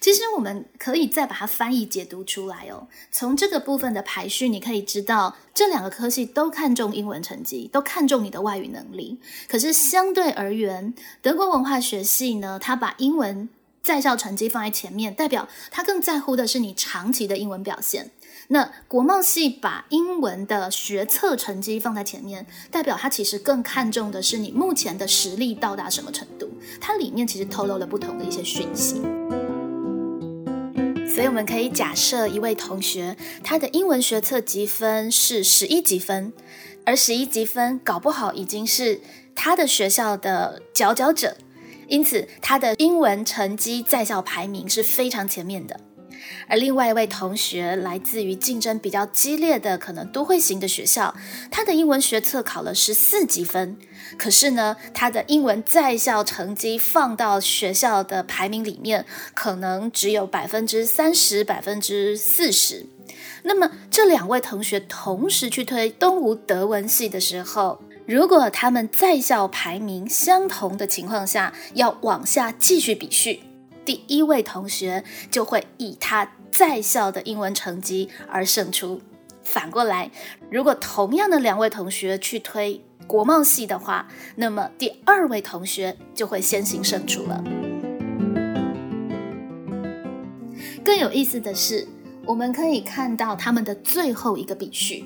[0.00, 2.88] 其实我们可以再把它翻译解读出来哦。
[3.10, 9.18] 从这个部分的排序，你可以知道这两个科系都看重英文成绩，都看重你的外语能力。
[9.48, 13.48] 可是相对而言，德国文化学系呢，它把英文
[13.82, 18.10] 在校成绩放在前面，代表它更在乎的是你长期的英文表现。
[18.48, 26.48] 那国贸系把英文的学测成绩放在前面，代表它其实更看重的是你目前的实力到达什么程度。
[26.80, 29.02] 它里面其实透露了不同的一些讯息。
[31.08, 36.32] 所以我们可以假设一位同学，他的英文学测积分是十一级分，
[36.84, 39.00] 而十一级分搞不好已经是
[39.34, 41.36] 他的学校的佼佼者，
[41.88, 45.80] 因此他的英文成绩在校排名是非常前面的。
[46.48, 51.14] 而另外一位同学来自于竞争比较激烈的可能都会型的学校，
[51.50, 53.76] 他的英文学测考了十四级分，
[54.16, 59.04] 可是呢，他的英文在校成绩放到学校的排名里面，
[59.34, 62.86] 可能只有百分之三十、百分之四十。
[63.42, 73.40] 那么这两位同学同时去推东吴德文系的时候，如果他们在校排名相同的情况下，要往下继续比序。
[73.86, 79.00] 第一位同学就会以他在校的英文成绩而胜出。
[79.44, 80.10] 反过来，
[80.50, 87.44] 如果同样的两位同学去推国贸系的话，那么第二位同学就会先行胜出了。
[90.84, 91.86] 更有意思的是，
[92.24, 95.04] 我们可以看到他们的最后一个比序，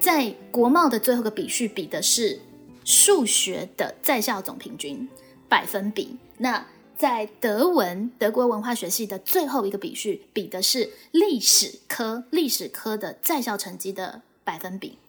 [0.00, 2.40] 在国贸的最后一个比序比的是
[2.82, 5.06] 数学的在校总平均
[5.50, 6.16] 百分比。
[6.38, 6.64] 那
[7.02, 15.00] 在德文德国文化学系的最后一个比序，比的是历史科历史科的在校成绩的百分比。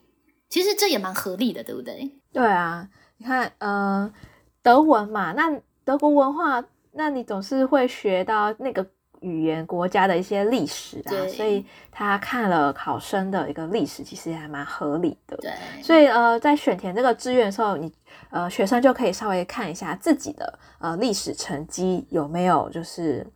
[0.48, 2.10] 其实这也蛮合理的，对不对？
[2.32, 2.88] 对啊，
[3.18, 4.12] 你看，呃，
[4.60, 6.64] 德文嘛，那德国文化，
[6.94, 8.84] 那你总是会学到那个。
[9.24, 15.36] 语言国家的一些历史啊，所以他看了考生的一个历史，其实还蛮合理的。
[15.38, 15.50] 对，
[15.82, 17.90] 所以呃，在选填这个志愿的时候，你
[18.30, 23.26] 呃学生就可以稍微看一下自己的呃历史成绩有没有就是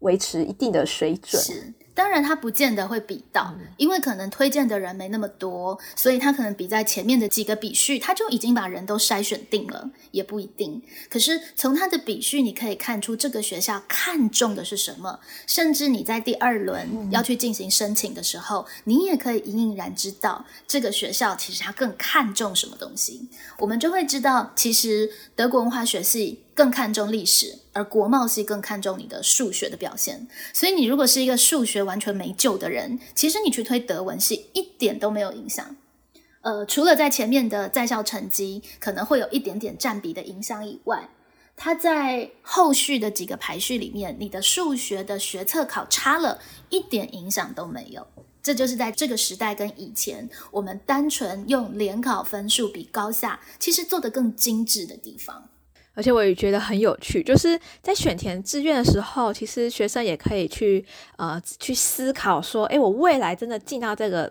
[0.00, 1.40] 维持一定的水准。
[1.40, 1.72] 是。
[1.96, 10.82] 当然，他不见得会比到，因为可能推荐的人没那么多，所以他可能比在前面的几个比序，他就已经把人都筛选定了，也不一定。
[11.08, 23.26] 可是从他的比序，你可以看出这个学校看重的是什么，甚至你在第二轮要去进行申请的时候，你也可以隐隐然知道这个学校其实他更看重什么东西。
[23.56, 26.42] 我们就会知道，其实德国文化学系。
[26.56, 30.26] 更看重历史，而国贸系更看重你的数学的表现。
[30.54, 35.76] 所以，你如果是一个数学完全没救的人，其实你去推德文系一点都没有影响。
[36.40, 41.10] 呃，除了在前面的在校成绩可能会有一点点占比的影响以外，
[41.54, 46.40] 它在后续的几个排序里面，你的数学的学测考差了
[46.70, 48.06] 一点影响都没有。
[48.42, 55.50] 这就是在这个时代跟以前，我们单纯用联考分数比高下，其实做得更精致的地方。
[55.96, 60.84] 而且我也觉得很有趣，就是在选填志愿的时候，其实学生也可以去
[61.16, 64.30] 呃去思考说，诶，我未来真的进到这个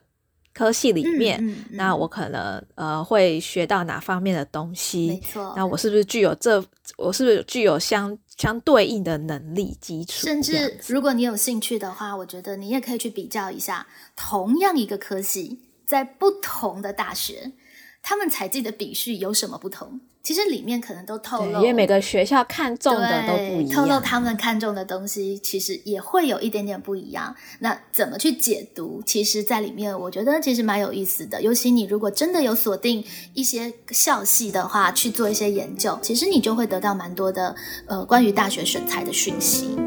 [0.54, 5.08] 科系里面，那我可能呃会学到哪方面的东西？
[5.08, 6.64] 没错，那我是不是具有这？
[6.98, 10.24] 我是不是具有相相对应的能力基础？
[10.24, 17.54] 甚至如果你有兴趣的话，我觉得你也可以去比较一下，同样一个科系，在不同的大学，
[18.04, 20.00] 他们采集的笔序有什么不同？
[20.26, 27.36] 其实里面可能都透露，因为每个学校看中的都不一样，透露他们看中的东西，其实也会有一点点不一样。
[27.60, 29.04] 那怎么去解读？
[29.06, 31.40] 其实，在里面我觉得其实蛮有意思的。
[31.44, 33.06] 尤其你如果真的有锁定
[33.36, 37.56] 一些校系的话，去做一些研究，其实你就会得到蛮多的
[37.86, 39.78] 呃关于大学选材的讯息。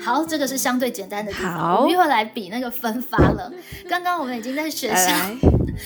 [0.00, 3.52] 好，这个是相对简单的地方，我们又来比那个分发了。
[3.88, 5.12] 刚刚我们已经在学校。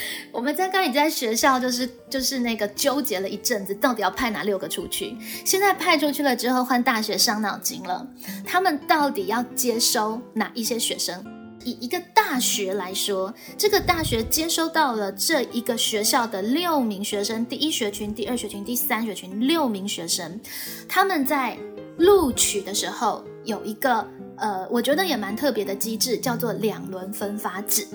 [0.32, 5.16] 我们在刚已在学校，就是就是那个纠结了一阵子，到底要派哪六个出去。
[5.44, 8.06] 现在派出去了之后，换大学伤脑筋了。
[8.44, 11.24] 他们到底要接收哪一些学生？
[11.64, 20.40] 以一个大学来说，这个大学接收到了这一个学校的六名学生，第一学群、第二学群、第三学群六名学生，
[20.88, 21.56] 他们在
[21.98, 24.04] 录取的时候有一个
[24.38, 27.86] 呃，我觉得也蛮特别的机制，叫做两轮分发制。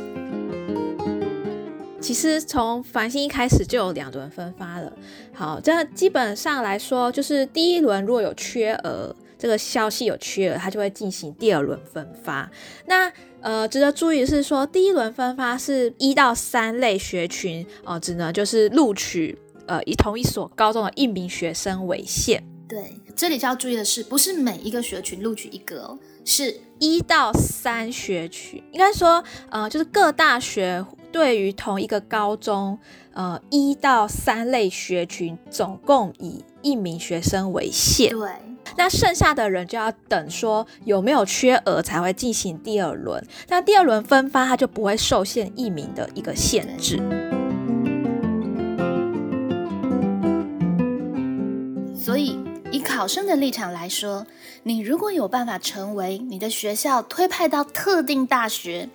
[2.08, 4.90] 其实从繁星一开始就有两轮分发了。
[5.34, 12.50] 好，这基本上来说，就是第一轮如果有缺额，这个消息有缺额，它就会进行第二轮分发。
[12.86, 22.42] 那呃，值得注意的是说，第一轮分发是一到三类学群哦，只能就是录取呃以同一所高中的一名学生为限。
[22.70, 30.86] 对，这里就要注意的是，不是每一个学群录取一个哦，是一到三学群，应该说呃，就是各大学。
[31.12, 32.78] 对于同一个高中，
[33.14, 38.12] 呃，一到三类学群，总共以一名学生为限。
[38.12, 38.30] 对，
[38.76, 43.26] 那剩下的人就要等说有没有缺额才会进行第二轮。
[43.48, 46.98] 那第二轮分发，它就不会受限一名的一个限制。
[51.96, 52.38] 所以，
[52.72, 54.28] 以考生的立场来说，
[54.64, 58.90] 你如果有办法成为你的学校推派到特定大学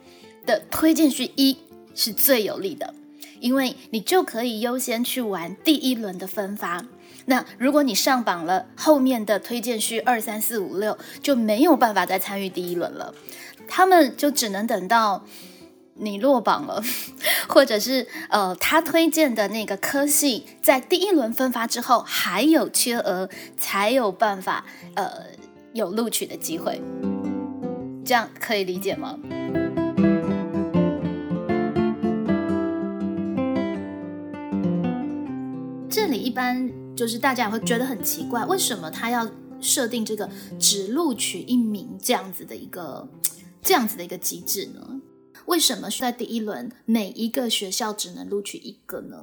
[0.47, 1.57] 的推荐序一。
[1.95, 2.95] 是最有利的，
[3.41, 6.85] 因为你就可以优先去玩第一轮的分发。
[7.27, 13.15] 那如果你上榜了，后面的推荐序二三四五六就没有办法再参与第一轮了，
[13.69, 15.25] 他们就只能等到
[15.95, 16.83] 你落榜了，
[17.47, 24.65] 或者是呃他推荐的那个科系在第一轮分发之后还有缺额，才有办法
[24.97, 25.09] 呃
[25.75, 26.83] 有录取的机会。
[28.05, 29.17] 这样可以理解吗？
[36.33, 39.31] 般就是大家也会觉得很奇怪，为什么他要
[39.61, 40.29] 设定这个
[40.59, 43.09] 只录取一名这样子的一个
[43.61, 45.01] 这样子的一个机制呢？
[45.47, 49.19] 为什么在第一轮每一个学校只能录取一个呢？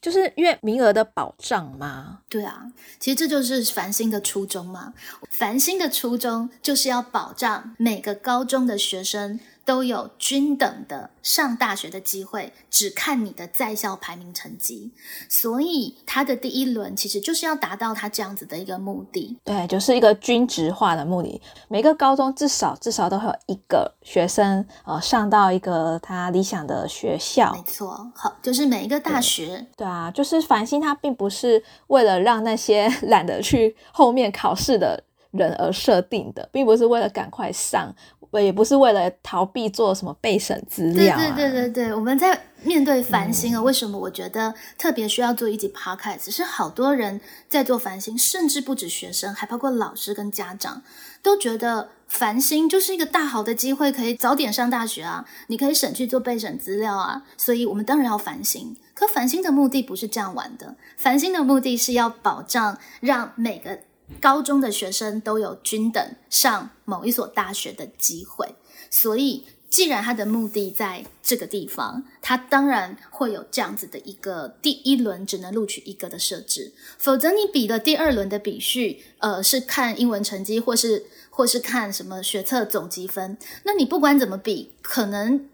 [0.00, 2.20] 就是因为名额的保障吗？
[2.28, 4.94] 对啊，其实这就是繁星的初衷嘛。
[5.30, 9.40] 繁星的初衷就是要保障每个高中的学生。
[9.68, 14.90] 都有均等的上大学的机会，只看你的在校排名成绩。
[15.28, 19.36] 所以他的第一轮其实就是要达到他这样子的一个目的。
[19.44, 21.38] 对，就是一个均值化的目的。
[21.68, 27.52] 每个高中至少至少都会有一个学生呃上到一个他理想的学校。
[27.52, 29.66] 没错，好，就是每一个大学。
[29.76, 37.94] 对啊，就是繁星，它并不是为了让那些 懒得去后面考试的人而设定的，并不是为了赶快上。
[38.32, 41.18] 也不是为了逃避做什么备审资料啊。
[41.18, 46.30] 对对对对对，我们在面对繁星啊，为什么我觉得特别需要做一集 podcast？
[46.30, 50.82] 是好多人在做繁星，甚至不止学生，还包括老师跟家长，
[51.22, 58.76] 都觉得繁星就是一个大好的机会，可以早点上大学啊，你可以省去做备审资料啊，所以我们当然要繁星。
[58.92, 63.78] 可繁星的目的不是这样玩的，繁星的目的是要保障让每个。
[64.20, 68.54] 高中的学生都有均等上某一所大学的机会，
[68.90, 76.72] 所以既然他的目的在这个地方，他当然会有这样子的一个第一轮只能录取一个的设置。
[76.96, 85.48] 否则你比了第二轮的比序，呃，是看英文成绩，或是或是看什么学测总积分，那你不管怎么比，可能。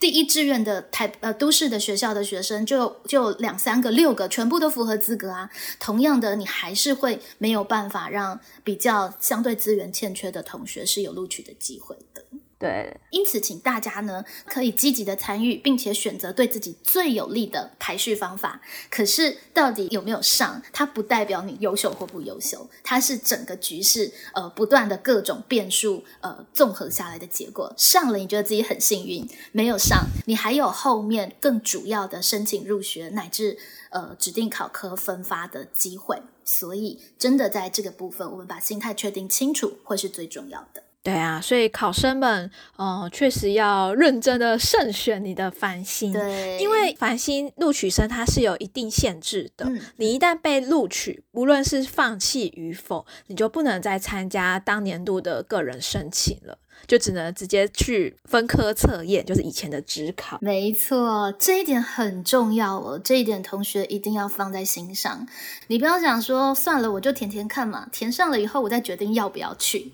[0.00, 12.24] 第一志愿的台呃都市的学校的学生就就两三个六个全部都符合资格啊，同样的你还是会没有办法让比较相对资源欠缺的同学是有录取的机会的。
[12.60, 18.60] 对，因此，请大家呢可以积极的参与，并且选择对自己最有利的排序方法。
[18.90, 27.72] 可是，到底有没有上，它不代表你优秀或不优秀，它是整个局势呃不断的各种变数呃综合下来的结果。
[27.78, 33.56] 上了，你觉得自己很幸运；没有上，你还有后面更主要的申请入学乃至
[33.88, 36.20] 呃指定考科分发的机会。
[36.44, 40.82] 所以，真的在这个部分，我们把心态确定清楚，会是最重要的。
[41.02, 60.38] 对啊，所以考生们，呃，确实要认真的慎选你的繁星，对，因为繁星录取生它是有一定限制的，你一旦被录取，无论是放弃与否，你就不能再参加当年度的个人申请了，就只能直接去分科测验，就是以前的职考。
[60.42, 65.26] 没错，这一点很重要哦，这一点同学一定要放在心上。
[65.68, 69.92] 你不要想说算了，我就填填看嘛，填上了以后，我再决定要不要去。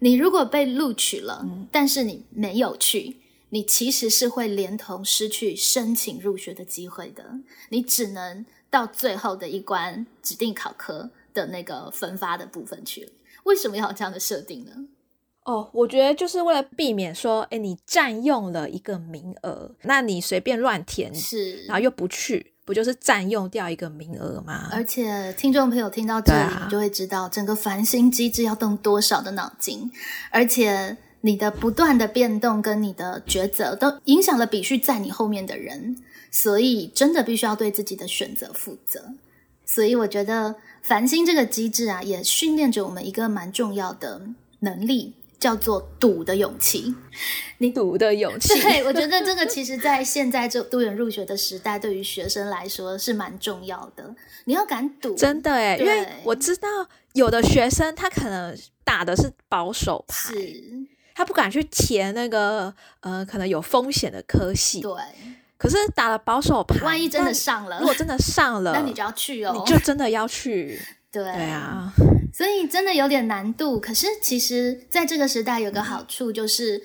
[0.00, 3.18] 你如果被录取了，但是你没有去，
[3.50, 7.24] 你其实是会连同失去申请入学的机会的。
[7.68, 13.10] 你只能到最后的一关指定考科的那个分发的部分去了。
[13.44, 14.72] 为什么要这样的设定呢？
[15.44, 22.52] 哦，我觉得就是为了避免说，哎，你占用了一个名额，那你随便乱填，是，然后又不去。
[22.70, 24.68] 不就是占用掉一个名额吗？
[24.70, 29.90] 而且听众朋友听到这里，你就会知道整个繁星机制要动多少的脑筋，
[30.30, 35.96] 而且你的不断的变动跟你的抉择，都影响了比序在你后面的人，
[36.30, 39.02] 所以真的必须要对自己的选择负责。
[39.66, 44.22] 所以我觉得繁星这个机制啊，也训练着我们一个蛮重要的
[44.60, 45.14] 能力。
[45.40, 46.94] 叫做赌的勇气，
[47.58, 48.60] 你赌的勇气。
[48.60, 54.14] 对，我觉得这个其实，在现在这多元入学的时代，对于学生来说是蛮重要的。
[54.44, 56.68] 你要敢赌，真的哎，因为我知道
[57.14, 60.34] 有的学生他可能打的是保守牌，
[61.14, 64.82] 他不敢去填那个呃可能有风险的科系。
[64.82, 64.92] 对，
[65.56, 70.78] 可是打了保守牌，万一真的上了，如果真的上了，那你就要去哦，你就真的要去。
[71.10, 71.90] 对对啊。
[72.32, 76.82] 所以真的有点难度，可是其实在这个时代有个好处，就是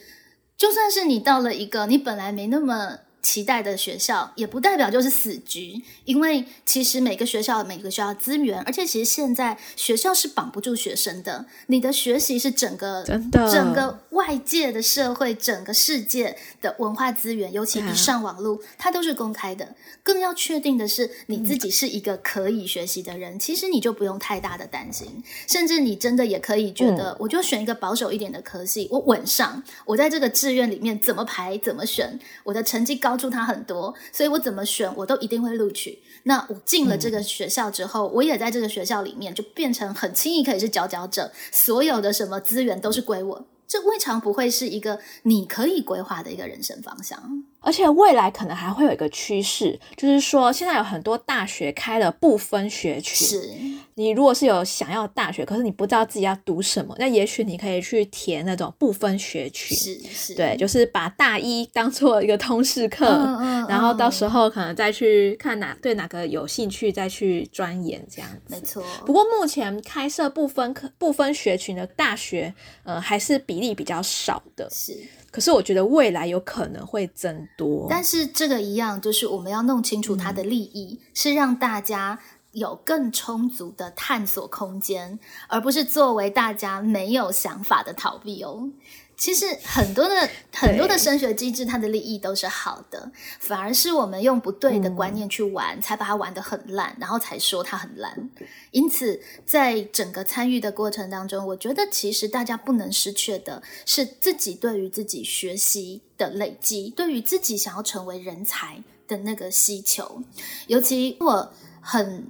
[0.57, 13.51] 就算是你到了一个你本来没那么期待的学校，也不代表就是死局，因为其实每个学校每个学校资源，而且其实现在学校是绑不住学生的，你的学习是整个真的。
[13.51, 19.75] 整个外界的社会、整个世界的文化资源，尤其一上网络，它都是公开的。
[20.03, 35.97] 更要确定的是，你自己是一个可以学习的人，其实你就不用太大的担心，甚至你真的也可以觉得，我就选一个保守一点的科系，我稳上，我在这个志愿里面怎么排怎么选，我的成绩高帮助他很多，所以我怎么选我都一定会录取。
[36.23, 47.45] 那我进了这个学校之后，我也在这个学校里面就变成很轻易可以是佼佼者，所有的什么资源都是归我，这未尝不会是一个你可以规划的一个人生方向。
[47.65, 53.25] 而且未来可能还会有一个趋势，就是说现在有很多大学开了不分学区。
[53.25, 53.49] 是，
[53.95, 59.73] 你如果是有想要大学，可是你不知道自己要读什么，那也许你可以去填那种不分学区。
[59.73, 68.55] 是是，对，就是把大一当做一个通识课，嗯嗯然后到时候可能再去看哪对哪个有兴趣，再去钻研这样子。
[68.55, 68.83] 没错。
[69.07, 72.53] 不过目前开设不分课、不分学群的大学，
[72.83, 74.69] 呃，还是比例比较少的。
[74.69, 74.95] 是。
[75.35, 82.17] 可是我觉得未来有可能会增多，但是这个一样，就是我们要弄清楚它的利益，是让大家
[82.53, 85.19] 有更充足的探索空间，
[85.49, 88.69] 而不是作为大家没有想法的逃避哦。
[89.17, 98.29] 其实很多的很多的升学机制，它的利益都是好的，反而是我们用不对的观念去玩，才把它玩得很烂，然后才说它很烂。
[98.71, 110.21] 因此，在整个参与的过程当中，我觉得其实大家不能失去的是自己对于自己学习的累积，对于自己想要成为人才的那个需求。
[110.67, 112.27] 尤其我很。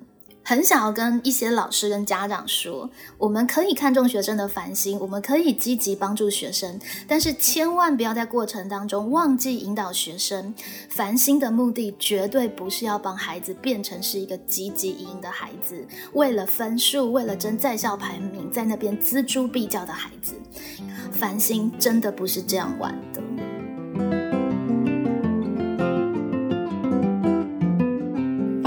[0.47, 2.87] 很想要跟一些老师跟家长说，
[3.17, 10.53] 我们可以看重学生的烦心，我们可以积极帮助学生，但是千万不要在过程当中忘记引导学生。
[10.87, 15.83] 烦心的目的绝对不是要帮孩子变成是一个积极营的孩子，
[16.13, 20.35] 为了分数，为了争在校排名，在那边锱铢必较的孩子。
[21.11, 23.54] 烦心真的不是这样玩的。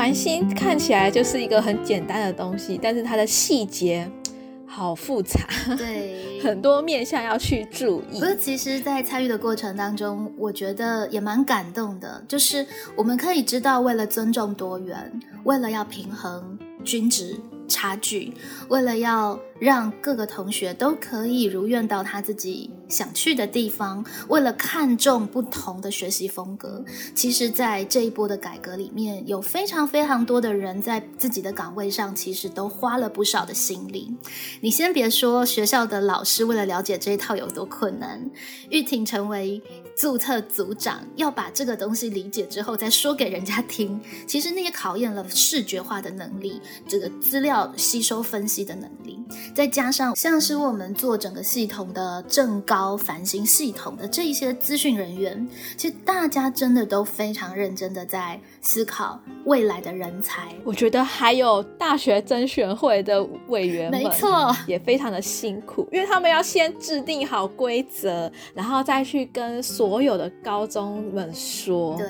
[0.08, 4.10] 繁星看起来就是一个很简单的东西，但是它的细节
[4.66, 5.38] 好复杂，
[5.76, 8.18] 对，很多面向要去注意。
[8.18, 17.36] 不过，其实，在参与的过程当中，我觉得也蛮感动的，就是我们可以知道，为了尊重多元，为了要平衡均值。
[17.70, 18.32] 差距，
[18.70, 26.84] 为了要让各个同学都可以如愿到他自己想去的地方，为了看重不同的学习风格，
[27.14, 34.14] 其实，在这一波的改革里面，有非常非常多的人在自己的岗位上，其实都花了不少的心力。
[34.60, 38.30] 你先别说学校的老师为了了解这一套有多困难，
[38.70, 39.62] 玉婷成为。
[39.98, 49.18] 注册组长要把这个东西理解之后再说给人家听，其实那也考验了视觉化的能力，这个资料吸收分析的能力，
[49.52, 60.42] 再加上像是我们做整个系统的正高繁星系统的这一些资讯人员，其实大家真的都非常认真的在思考未来的人才。
[60.62, 72.06] 我觉得还有大学甄选会的委员们，没错，也非常的辛苦，因为他们要先制定好规则，然后再去跟所所有的高中们说，对，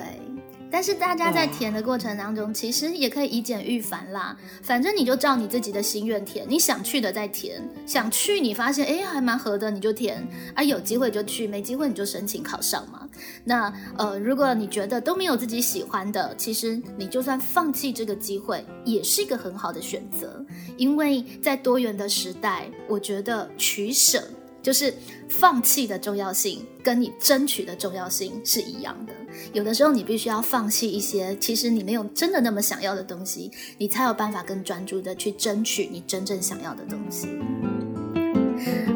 [0.71, 4.37] 但是大家在填的过程当中，其实也可以以简驭繁啦。
[4.61, 13.09] 反正你就照你自己的心愿填，你想去的再填，想去你发现哎还蛮合的，你就填啊，有机会就去，没机会你就申请考上嘛。
[13.43, 20.45] 那呃，如果你觉得都没有自己喜欢的，其实你就算放弃这个机会，也是一个很好的选择，
[20.77, 24.23] 因为在多元的时代，我觉得取舍。
[24.61, 24.93] 就是
[25.29, 29.13] 放弃的重要性跟你争取的重要性是一样的。
[29.53, 37.27] 有的时候你必须要放弃一些其实你没有真的那么想要的东西，你才有办法更专注的去争取你真正想要的东西。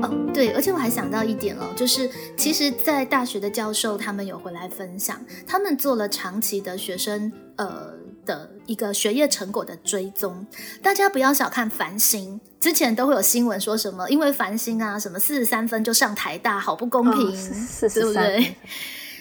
[0.02, 7.94] 哦，对，而且我还想到一点哦，就是其实，在大学的教授他们有回来分享，他们做了长期的学生呃。
[8.26, 10.48] 的一个学业成果的追踪，
[10.82, 12.39] 大家不要小看繁星。
[12.58, 17.32] 之前都会有新闻说什么，因为繁星啊，什么四十三分就上台大，好不公平，
[17.94, 18.56] 对不对？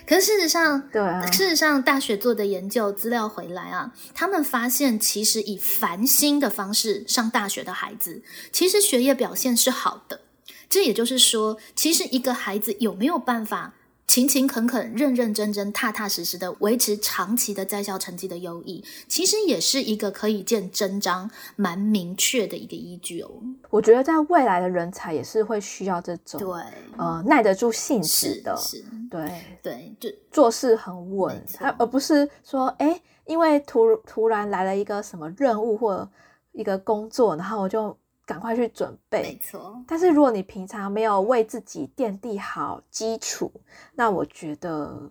[0.07, 10.21] 可是事实上，对，事实上大学做的研究资料回来啊，他们发现其实以繁星的方式上大学的孩子，其实学业表现是好的。
[10.69, 13.75] 这也就是说，其实一个孩子有没有办法？
[14.13, 23.31] 勤勤恳恳、认认真真、踏踏实实的维持长期的在校成绩的优异，其实也是一个可以见真章、蛮明确的一个依据哦。
[23.71, 26.63] 我觉得在未来的人才也是会需要这种对，
[26.99, 29.33] 呃耐得住性子的，是，对
[29.63, 36.07] 对，就做事很稳，他而不是说哎，因为突突然来了一个什么任务或
[36.53, 37.97] 一个工作，然后我就。
[38.25, 39.83] 赶快去准备，没错。
[39.87, 43.53] 但是如果你平常没有为自己奠定好基础，
[43.95, 45.11] 那我觉得。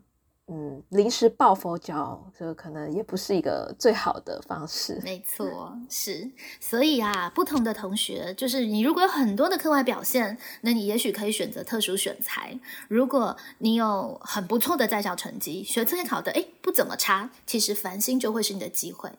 [0.53, 4.99] 嗯，临时抱佛脚，这可能也不是一个最好的方式。
[5.01, 6.29] 没错，是。
[6.59, 19.09] 所以啊，不同的同学，就是你如果有很多的课外表现，那你也许可以选择特殊选材；如果你有很不错的在校成绩，学测也考的哎不怎么差，其实繁星就会是你的机会。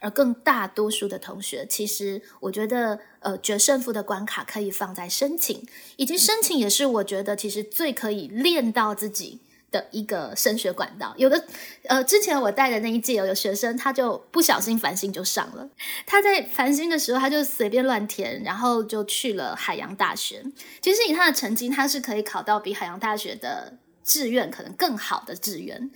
[0.00, 5.64] 而更大多数的同学，其实我觉得，呃，决胜负的关卡可以放在申请，
[5.94, 9.40] 以及申请也是我觉得其实最可以练到自己。
[9.70, 11.44] 的一个升学管道，有的
[11.84, 15.68] 呃，之前我带的那一届有学生，他就不小心繁星就上了。
[16.06, 20.44] 他在繁星的时候，他就随便乱填，然后就去了海洋大学。
[20.80, 25.90] 其实以他的成绩，他是可以考到比海洋大学的志愿可能更好的志愿。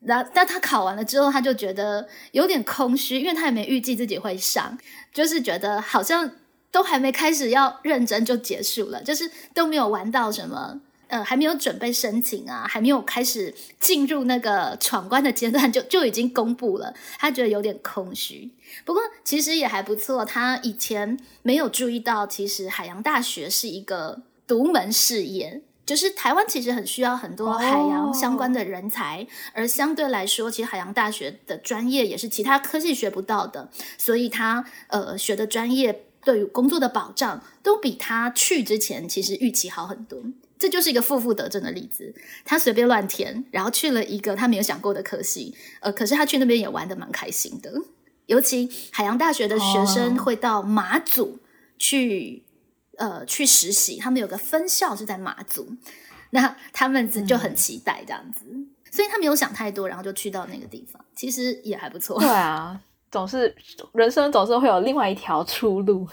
[0.00, 4.78] 然但他考完了之后，他就觉得有点空虚，因为他也没预计自己会上，
[5.12, 6.30] 就是觉得好像
[6.70, 10.80] 都还没开始要认真就结束了，就是都没有玩到什么。
[11.08, 16.94] 呃，还没有准备申请啊，还没有开始进入那个闯关的阶段，就就已经公布了。
[17.18, 18.50] 他觉得有点空虚，
[18.84, 20.24] 不过其实也还不错。
[20.24, 40.22] 他以前没有注意到，其实海洋大学是一个独门事业，就是台湾其实很需要很多海洋相关的人才，而相对来说，其实海洋大学的专业也是其他科技学不到的，所以他呃学的专业对于工作的保障，都比他去之前其实预期好很多。
[40.58, 42.14] 这就是一个负负得正的例子。
[42.44, 47.72] 他随便乱填，然后去了一个他没有想过的科系，呃，可是他去那边也玩的蛮开心的。
[48.26, 51.38] 尤其海洋大学的学生会到马祖
[51.78, 52.44] 去，
[52.96, 53.96] 呃，去实习。
[53.96, 55.66] 他们有个分校是在马祖，
[56.30, 58.44] 那他们就很期待这样子，
[58.90, 62.20] 所以他没有想太多，然后就去到那个地方，其实也还不错。
[62.20, 62.78] 对啊，
[63.10, 63.54] 总是
[63.94, 66.06] 人生总是会有另外一条出路。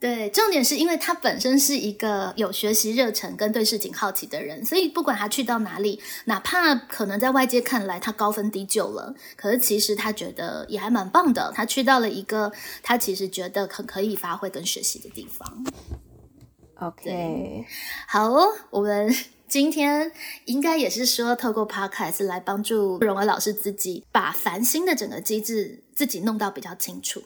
[0.00, 11.52] 对，重点是因为他本身是一个有学习热忱跟对事情好奇的人，所以不管他去到哪里，哪怕可能在外界看来他高分低就了，可是其实他觉得也还蛮棒的。
[11.52, 15.64] 他去到了一个他其实觉得很可以发挥跟学习的地方。
[16.76, 17.66] OK，
[18.06, 19.12] 好哦，我们
[19.48, 20.12] 今天
[20.44, 27.20] 应该也是说透过 Podcast 来帮助荣儿老师自己把繁星的整个机制自己弄到比较清楚。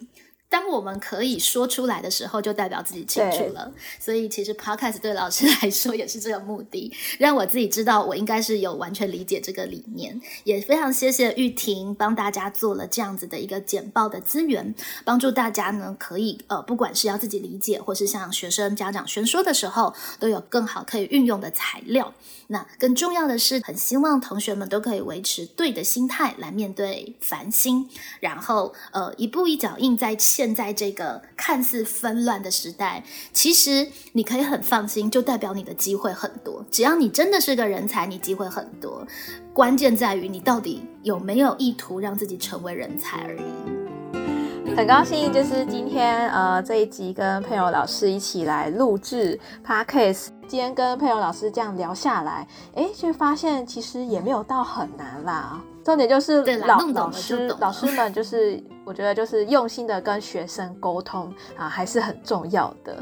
[0.52, 3.72] 当我们可以说出来的时候，就代表自己清楚了。
[3.98, 10.20] 所以其实 podcast 对老师 来说也是这个目的，让我自己知道我应该是有完全理解这个理念。
[10.44, 14.74] 也非常谢谢玉婷帮大家做了这样子的一个简报的资源，
[15.06, 22.12] 帮助大家呢可以呃，不管是要自己理解，或是向学生家长宣说的时候，都有更好可以运用的材料。
[22.48, 27.88] 那更重要的是，很希望同学们都可以维持对的心态来面对烦心，
[28.20, 36.66] 然后呃一步一脚印在现在这个看似纷乱的时代，其实你可以很放心，就代表你的机会很多。
[36.68, 39.06] 只要你真的是个人才，你机会很多。
[39.54, 44.74] 关键在于你到底有没有意图让自己成为人才而已。
[44.76, 50.30] 很高兴，就是今天呃这一集跟佩友老师一起来录制 podcast。
[50.48, 55.62] 今天跟佩友老师这样聊下来，哎，就发现其实也没有到很难啦。
[55.84, 62.96] 重点就是老老师老师们就是我觉得就是用心的跟学生沟通啊，还是很重要的。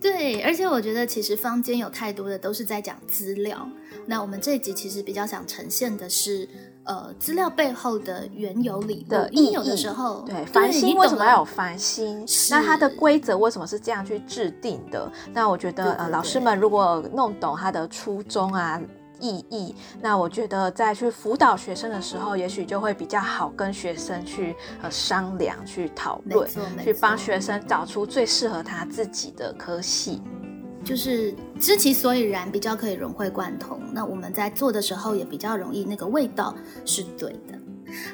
[0.00, 3.68] 对，而且我觉得其实坊间有太多的都是在讲资料，
[4.06, 6.48] 那我们这一集其实比较想呈现的是。
[6.88, 12.24] 呃，资料背后的原有理的意义，有的时候对繁星为什么要有繁星？
[12.48, 15.10] 那它的规则为什么是这样去制定的？
[15.32, 18.80] 那我觉得呃，老师们如果弄懂它的初衷啊
[19.20, 26.48] 意义，那我觉得在去辅导学生的时候，也许就会比较好跟学生去呃商量、去讨论，
[26.82, 30.22] 去帮学生找出最适合他自己的科系。
[30.84, 33.80] 就是知其所以然，比较可以融会贯通。
[33.92, 36.54] 那我们在做的时候也比较容易，那个味道
[36.84, 37.58] 是对的。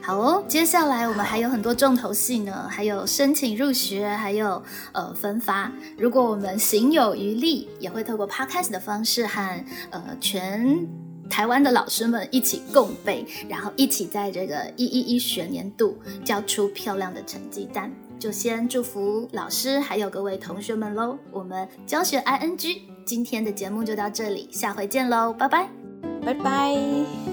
[0.02, 4.62] 好哦，接下来我们还有很多重头戏呢，还有申请入学，还有
[4.92, 5.70] 呃分发。
[5.96, 10.86] 如果我们行有余力，也会透过 podcast 的方式和呃全
[11.30, 17.90] 台湾的老师们一起共备，然后一起在这个一一一学年度交出漂亮的成绩单。
[18.18, 21.18] 就先祝福老师还有各位同学们喽！
[21.32, 25.68] 我们教学 I N G 今天的节目就到这里，下回见喽，拜拜，
[26.24, 27.31] 拜拜。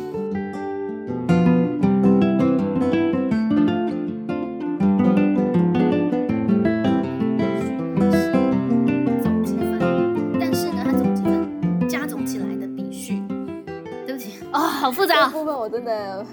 [15.79, 16.25] 真的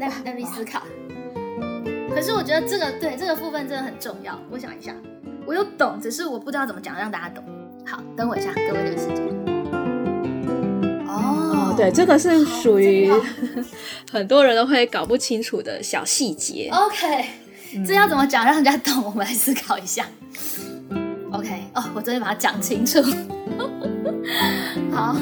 [0.00, 0.82] 在在那思考。
[2.14, 4.38] 可是我觉得这个对这个部分真的很重要。
[4.50, 4.94] 我想一下，
[5.46, 7.44] 我有懂，只是我不知道怎么讲让大家懂。
[7.86, 9.28] 好，等我一下，给我一点时间。
[11.06, 13.12] 哦，对，这个是属于
[14.10, 16.70] 很多人都会搞不清楚的小细节。
[16.72, 17.26] OK，
[17.86, 19.04] 这要怎么讲让人家懂？
[19.04, 20.06] 我们来思考一下。
[21.32, 23.02] OK，哦，我终于把它讲清楚。
[24.90, 25.14] 好。